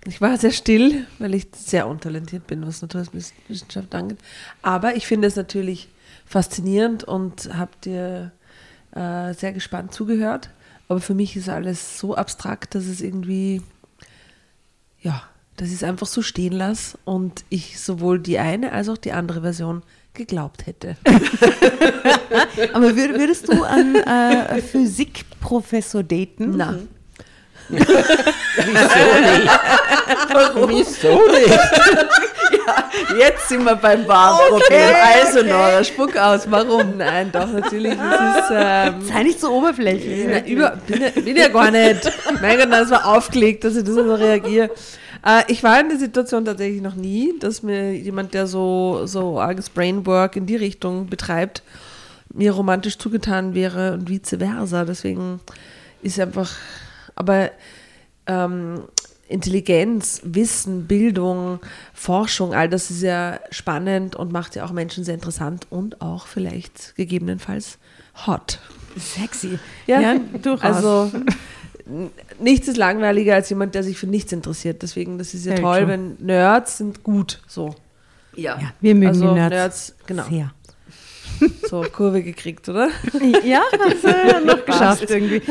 [0.07, 4.19] Ich war sehr still, weil ich sehr untalentiert bin, was Naturwissenschaft angeht.
[4.63, 5.89] Aber ich finde es natürlich
[6.27, 8.31] faszinierend und habe dir
[8.93, 10.51] äh, sehr gespannt zugehört.
[10.89, 13.63] Aber für mich ist alles so abstrakt, dass es irgendwie,
[15.01, 15.25] ja,
[15.57, 19.13] dass ich es einfach so stehen lasse und ich sowohl die eine als auch die
[19.13, 19.83] andere Version
[20.17, 20.97] geglaubt hätte.
[22.73, 26.57] aber würd, würdest du einen äh, Physikprofessor daten?
[26.57, 26.75] Na,
[27.69, 27.85] Wieso
[29.21, 29.51] nicht?
[30.69, 31.61] Wieso nicht?
[33.19, 34.95] Jetzt sind wir beim Warenproblem.
[35.14, 36.51] Also, Nora, spuck aus.
[36.51, 36.97] Warum?
[36.97, 37.97] Nein, doch, natürlich.
[37.97, 40.27] Das ist, ähm, Sei nicht so oberflächlich.
[40.29, 42.11] na, über, bin, ja, bin ja gar nicht.
[42.41, 44.71] Mein Gott, das war aufgelegt, dass ich das so reagiere.
[45.27, 49.41] Äh, ich war in der Situation tatsächlich noch nie, dass mir jemand, der so, so
[49.41, 51.62] arges Brainwork in die Richtung betreibt,
[52.33, 54.85] mir romantisch zugetan wäre und vice versa.
[54.85, 55.41] Deswegen
[56.03, 56.53] ist einfach,
[57.16, 57.51] aber
[58.27, 58.85] ähm,
[59.29, 61.59] Intelligenz, Wissen, Bildung,
[61.93, 66.29] Forschung, all das ist ja spannend und macht ja auch Menschen sehr interessant und auch
[66.29, 67.79] vielleicht gegebenenfalls
[68.27, 68.61] hot.
[68.97, 69.59] Sexy.
[69.87, 70.77] Ja, durchaus.
[70.77, 71.11] Also
[72.41, 74.82] nichts ist langweiliger als jemand, der sich für nichts interessiert.
[74.82, 75.89] Deswegen, das ist ja Very toll, true.
[75.89, 77.41] wenn Nerds sind gut.
[77.47, 77.74] So.
[78.34, 78.59] Ja.
[78.61, 79.51] ja, wir mögen Also die Nerds.
[79.55, 80.24] Nerds, genau.
[80.28, 80.53] Sehr.
[81.68, 82.89] So, Kurve gekriegt, oder?
[83.45, 85.43] Ja, hast du noch geschafft irgendwie.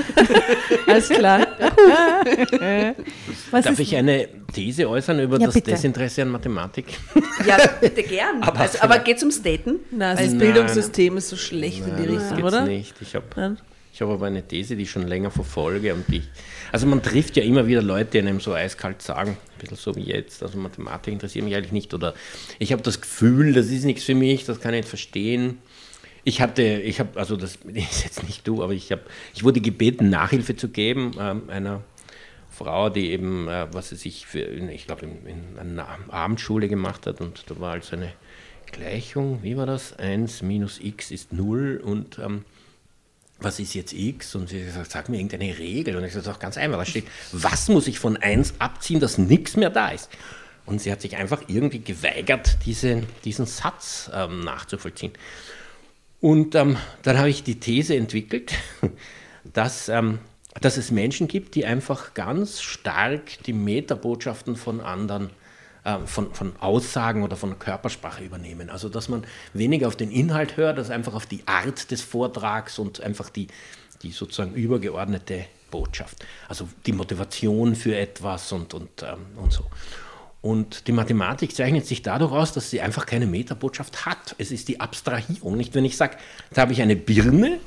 [0.88, 1.46] Alles klar.
[3.52, 5.72] Was Darf ich eine These äußern über Ja, das bitte.
[5.72, 6.86] Desinteresse an Mathematik?
[7.46, 8.42] Ja, bitte gern.
[8.42, 9.80] Aber also, aber geht's ums Daten?
[9.92, 10.40] Na, das Nein.
[10.40, 12.66] Bildungssystem ist so schlecht in die Nein, Richtung, geht's oder?
[12.66, 12.96] nicht.
[13.02, 13.58] Ich habe Nein?
[13.96, 15.94] Ich hab aber eine These, die ich schon länger verfolge.
[15.94, 16.22] Und die,
[16.74, 19.96] also man trifft ja immer wieder Leute, die einem so eiskalt sagen, ein bisschen so
[19.96, 21.94] wie jetzt, also Mathematik interessiert mich eigentlich nicht.
[21.94, 22.14] Oder
[22.60, 25.60] ich habe das Gefühl, das ist nichts für mich, das kann ich nicht verstehen.
[26.26, 29.62] Ich hatte, ich habe, also das ist jetzt nicht du, aber ich habe, ich wurde
[29.62, 31.82] gebeten, Nachhilfe zu geben, ähm, einer
[32.50, 37.08] Frau, die eben, äh, was sie sich für, ich glaube, in, in einer Abendschule gemacht
[37.08, 38.12] hat und da war also eine
[38.74, 39.98] Gleichung, wie war das?
[39.98, 42.44] 1 minus x ist 0 und ähm,
[43.46, 44.36] was ist jetzt x?
[44.36, 45.96] Und sie sagt, sag mir irgendeine Regel.
[45.96, 49.00] Und ich sage, das doch ganz einfach, da steht, was muss ich von 1 abziehen,
[49.00, 50.10] dass nichts mehr da ist?
[50.66, 55.14] Und sie hat sich einfach irgendwie geweigert, diese, diesen Satz ähm, nachzuvollziehen.
[56.20, 58.54] Und ähm, dann habe ich die These entwickelt,
[59.54, 60.18] dass, ähm,
[60.60, 65.30] dass es Menschen gibt, die einfach ganz stark die Metabotschaften von anderen,
[65.86, 68.70] äh, von, von Aussagen oder von Körpersprache übernehmen.
[68.70, 69.24] Also dass man
[69.54, 73.48] weniger auf den Inhalt hört, als einfach auf die Art des Vortrags und einfach die,
[74.02, 76.26] die sozusagen übergeordnete Botschaft.
[76.50, 79.66] Also die Motivation für etwas und, und, ähm, und so.
[80.42, 84.36] Und die Mathematik zeichnet sich dadurch aus, dass sie einfach keine Metabotschaft hat.
[84.38, 85.58] Es ist die Abstrahierung.
[85.58, 86.18] Nicht, wenn ich sage,
[86.54, 87.60] da habe ich eine Birne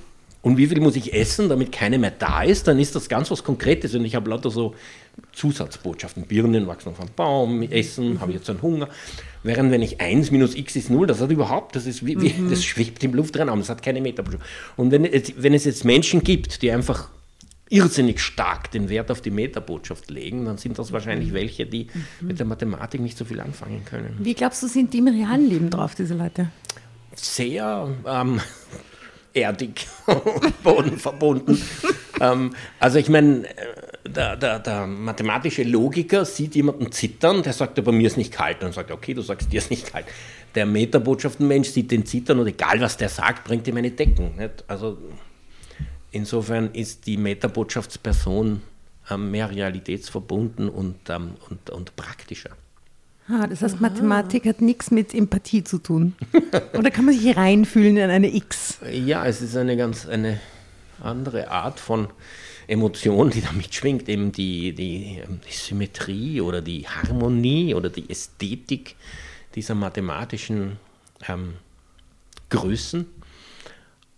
[0.49, 3.31] und wie viel muss ich essen, damit keine mehr da ist, dann ist das ganz
[3.31, 4.75] was Konkretes und ich habe lauter so
[5.33, 6.23] Zusatzbotschaften.
[6.23, 8.89] Birnen wachsen auf einem Baum, Essen, habe ich jetzt einen Hunger.
[9.43, 12.35] Während wenn ich 1 minus x ist 0, das hat überhaupt, das ist wie, wie
[12.49, 14.43] das schwebt im Luftraum, das hat keine Metabotschaft.
[14.79, 17.11] Und wenn es, wenn es jetzt Menschen gibt, die einfach
[17.69, 21.89] irrsinnig stark den Wert auf die Metabotschaft legen, dann sind das wahrscheinlich welche, die
[22.23, 24.17] mit der Mathematik nicht so viel anfangen können.
[24.19, 26.49] wie glaubst du, sind die im realen Leben drauf, diese Leute?
[27.15, 28.41] Sehr ähm,
[29.35, 31.63] erdig und bodenverbunden.
[32.21, 37.79] ähm, also ich meine, äh, der, der, der mathematische Logiker sieht jemanden zittern, der sagt,
[37.79, 38.63] aber mir ist nicht kalt.
[38.63, 40.07] Dann sagt okay, du sagst, dir ist nicht kalt.
[40.55, 44.37] Der Metabotschaftenmensch sieht den zittern und egal, was der sagt, bringt ihm eine Deckung.
[44.37, 44.65] Nicht?
[44.67, 44.99] Also
[46.11, 48.63] insofern ist die Metabotschaftsperson
[49.11, 52.51] ähm, mehr realitätsverbunden und, ähm, und, und praktischer.
[53.31, 56.15] Ah, das heißt, Mathematik hat nichts mit Empathie zu tun.
[56.79, 58.79] Oder kann man sich reinfühlen in eine X?
[58.91, 60.41] Ja, es ist eine ganz eine
[61.03, 62.09] andere Art von
[62.67, 68.09] Emotion, die da mitschwingt, eben die, die, ähm, die Symmetrie oder die Harmonie oder die
[68.09, 68.97] Ästhetik
[69.55, 70.79] dieser mathematischen
[71.29, 71.55] ähm,
[72.51, 73.07] Größen,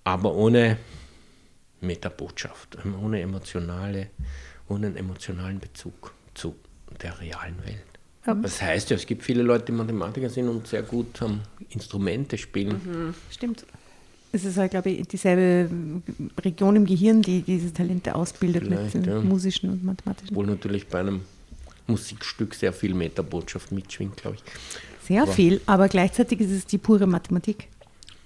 [0.04, 0.78] aber ohne
[1.80, 4.10] Metabotschaft, ähm, ohne emotionale,
[4.68, 6.54] ohne einen emotionalen Bezug zu
[7.02, 7.89] der realen Welt.
[8.24, 11.40] Das heißt ja, es gibt viele Leute, die Mathematiker sind und sehr gut ähm,
[11.70, 13.14] Instrumente spielen.
[13.30, 13.64] Stimmt.
[14.32, 15.68] Es ist halt, glaube ich, dieselbe
[16.44, 19.20] Region im Gehirn, die diese Talente ausbildet Vielleicht, mit den ja.
[19.20, 20.36] musischen und mathematischen.
[20.36, 21.22] Obwohl natürlich bei einem
[21.88, 24.42] Musikstück sehr viel Metabotschaft mitschwingt, glaube ich.
[25.08, 27.66] Sehr viel, aber gleichzeitig ist es die pure Mathematik.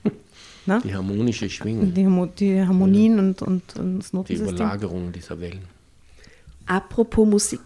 [0.66, 0.80] Na?
[0.80, 4.54] Die harmonische Schwingung, Die, Harmo- die Harmonien und, und, und das die Notensystem.
[4.56, 5.62] Überlagerung dieser Wellen.
[6.66, 7.60] Apropos Musik.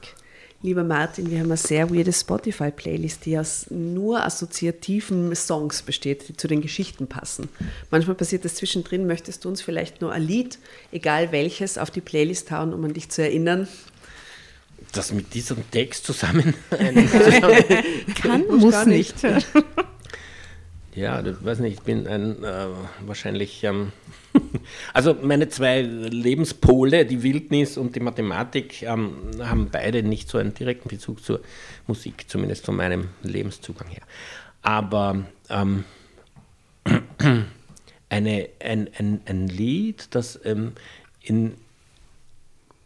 [0.60, 6.36] Lieber Martin, wir haben eine sehr weirde Spotify-Playlist, die aus nur assoziativen Songs besteht, die
[6.36, 7.48] zu den Geschichten passen.
[7.92, 9.06] Manchmal passiert das zwischendrin.
[9.06, 10.58] Möchtest du uns vielleicht nur ein Lied,
[10.90, 13.68] egal welches, auf die Playlist hauen, um an dich zu erinnern?
[14.90, 16.54] Das mit diesem Text zusammen.
[16.70, 17.64] zusammen
[18.20, 19.14] Kann, Muss nicht.
[20.94, 22.66] ja, ich weiß nicht, ich bin ein äh,
[23.06, 23.62] wahrscheinlich.
[23.64, 23.92] Ähm,
[24.94, 30.54] also meine zwei Lebenspole, die Wildnis und die Mathematik, ähm, haben beide nicht so einen
[30.54, 31.40] direkten Bezug zur
[31.86, 34.02] Musik, zumindest von meinem Lebenszugang her.
[34.62, 35.84] Aber ähm,
[38.08, 40.72] eine, ein, ein, ein Lied, das ähm,
[41.22, 41.54] in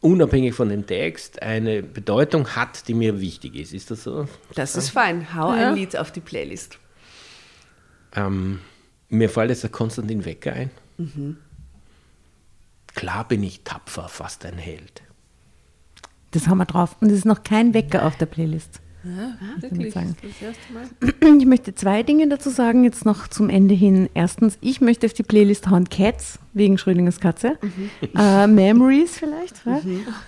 [0.01, 3.73] unabhängig von dem Text eine Bedeutung hat, die mir wichtig ist.
[3.73, 4.29] Ist das so?
[4.55, 5.35] Das ist fein.
[5.35, 5.69] Hau Ja.
[5.69, 6.79] ein Lied auf die Playlist.
[8.15, 8.61] Ähm,
[9.09, 10.71] mir fällt jetzt der Konstantin Wecker ein.
[10.99, 11.37] Mhm.
[12.95, 15.03] Klar bin ich tapfer, fast ein Held.
[16.33, 16.97] Das haben wir drauf.
[17.01, 18.81] Und es ist noch kein Wecker auf der Playlist.
[19.05, 19.95] Ja, ich wirklich.
[19.95, 20.17] sagen.
[21.39, 24.09] Ich möchte zwei Dinge dazu sagen, jetzt noch zum Ende hin.
[24.15, 27.59] Erstens, ich möchte auf die Playlist hauen Cats, wegen Schrödingers Katze.
[28.17, 29.65] Äh, Memories vielleicht.
[29.65, 29.81] Ja?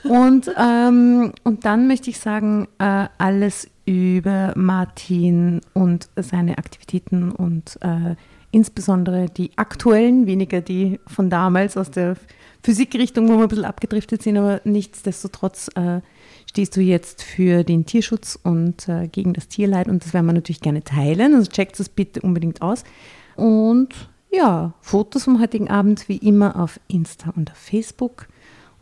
[0.04, 7.78] Und, ähm, und dann möchte ich sagen, äh, alles über Martin und seine Aktivitäten und
[7.82, 8.14] äh,
[8.50, 12.16] insbesondere die aktuellen, weniger die von damals aus der
[12.62, 16.00] Physikrichtung, wo wir ein bisschen abgedriftet sind, aber nichtsdestotrotz äh,
[16.54, 20.34] stehst du jetzt für den Tierschutz und äh, gegen das Tierleid und das werden wir
[20.34, 21.34] natürlich gerne teilen.
[21.34, 22.84] Also checkt das bitte unbedingt aus.
[23.34, 23.88] Und
[24.30, 28.28] ja, Fotos vom heutigen Abend wie immer auf Insta und auf Facebook.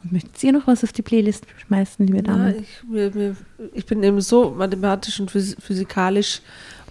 [0.05, 2.57] Und möchtet ihr noch was auf die Playlist schmeißen, liebe Ja, Damen?
[2.61, 3.37] ich, mir, mir,
[3.73, 6.43] ich bin eben so mathematisch und phys physikalisch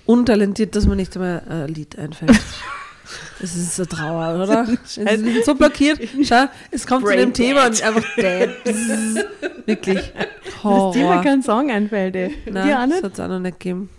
[0.08, 2.32] untalentiert, dass mir nicht einmal ein Lied einfällt.
[3.40, 4.66] Das ist so Trauer, oder?
[4.96, 6.00] Bin so blockiert.
[6.24, 8.50] Schau, es kommt zu dem Thema und einfach dead.
[9.66, 11.22] Wirklich Dass dir mal Horror.
[11.24, 12.30] kein Song einfällt, ey.
[12.46, 13.04] dir auch Nein, das nicht?
[13.04, 13.90] hat es auch noch nicht gegeben.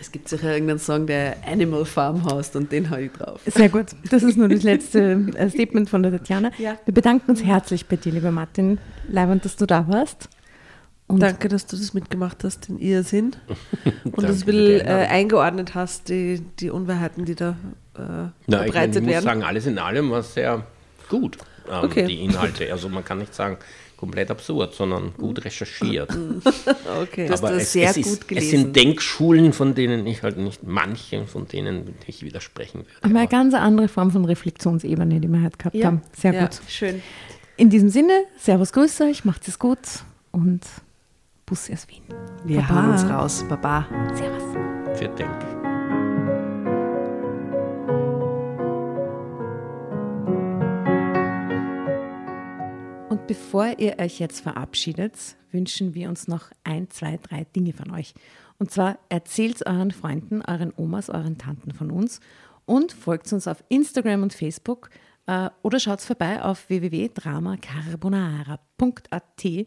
[0.00, 3.38] Es gibt sicher irgendeinen Song, der Animal Farm heißt und den habe ich drauf.
[3.44, 3.86] Sehr gut.
[4.10, 6.52] Das ist nur das letzte äh, Statement von der Tatjana.
[6.56, 6.76] Ja.
[6.86, 8.78] Wir bedanken uns herzlich bei dir, lieber Martin.
[9.08, 10.30] Leibend, dass du da warst.
[11.10, 13.34] Und Danke, dass du das mitgemacht hast in ihr Sinn
[14.04, 17.50] und das bisschen äh, eingeordnet hast, die, die Unwahrheiten, die da
[17.96, 19.24] äh, Na, ich, meine, verbreitet ich muss werden.
[19.24, 20.64] sagen, alles in allem war sehr
[21.08, 21.38] gut,
[21.68, 22.06] ähm, Okay.
[22.06, 22.70] die Inhalte.
[22.72, 23.58] Also man kann nicht sagen
[23.96, 26.10] komplett absurd, sondern gut recherchiert.
[27.02, 27.28] okay.
[27.28, 28.50] hast Aber das es, sehr es, ist, gut es gelesen.
[28.50, 32.90] sind Denkschulen, von denen ich halt nicht, manche von denen ich widersprechen würde.
[33.02, 35.86] Aber eine ganz andere Form von Reflexionsebene, die wir heute gehabt Ja.
[35.88, 36.02] haben.
[36.16, 36.46] Sehr Ja.
[36.46, 36.60] gut.
[36.68, 37.02] Schön.
[37.58, 39.78] In diesem Sinne, Servus, grüß euch, macht es gut
[40.32, 40.60] und
[41.50, 42.02] Bussi aus Wien.
[42.44, 42.74] Wir Baba.
[42.76, 43.44] hauen uns raus.
[43.48, 43.84] Baba.
[44.14, 44.44] Servus.
[44.96, 45.28] Für Denk.
[53.10, 57.90] Und bevor ihr euch jetzt verabschiedet, wünschen wir uns noch ein, zwei, drei Dinge von
[57.90, 58.14] euch.
[58.58, 62.20] Und zwar erzählt euren Freunden, euren Omas, euren Tanten von uns
[62.64, 64.88] und folgt uns auf Instagram und Facebook
[65.26, 69.66] äh, oder schaut vorbei auf www.dramacarbonara.at,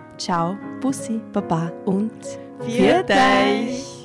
[0.21, 2.11] ciao, Bussi, Baba und
[2.59, 4.00] Viert euch!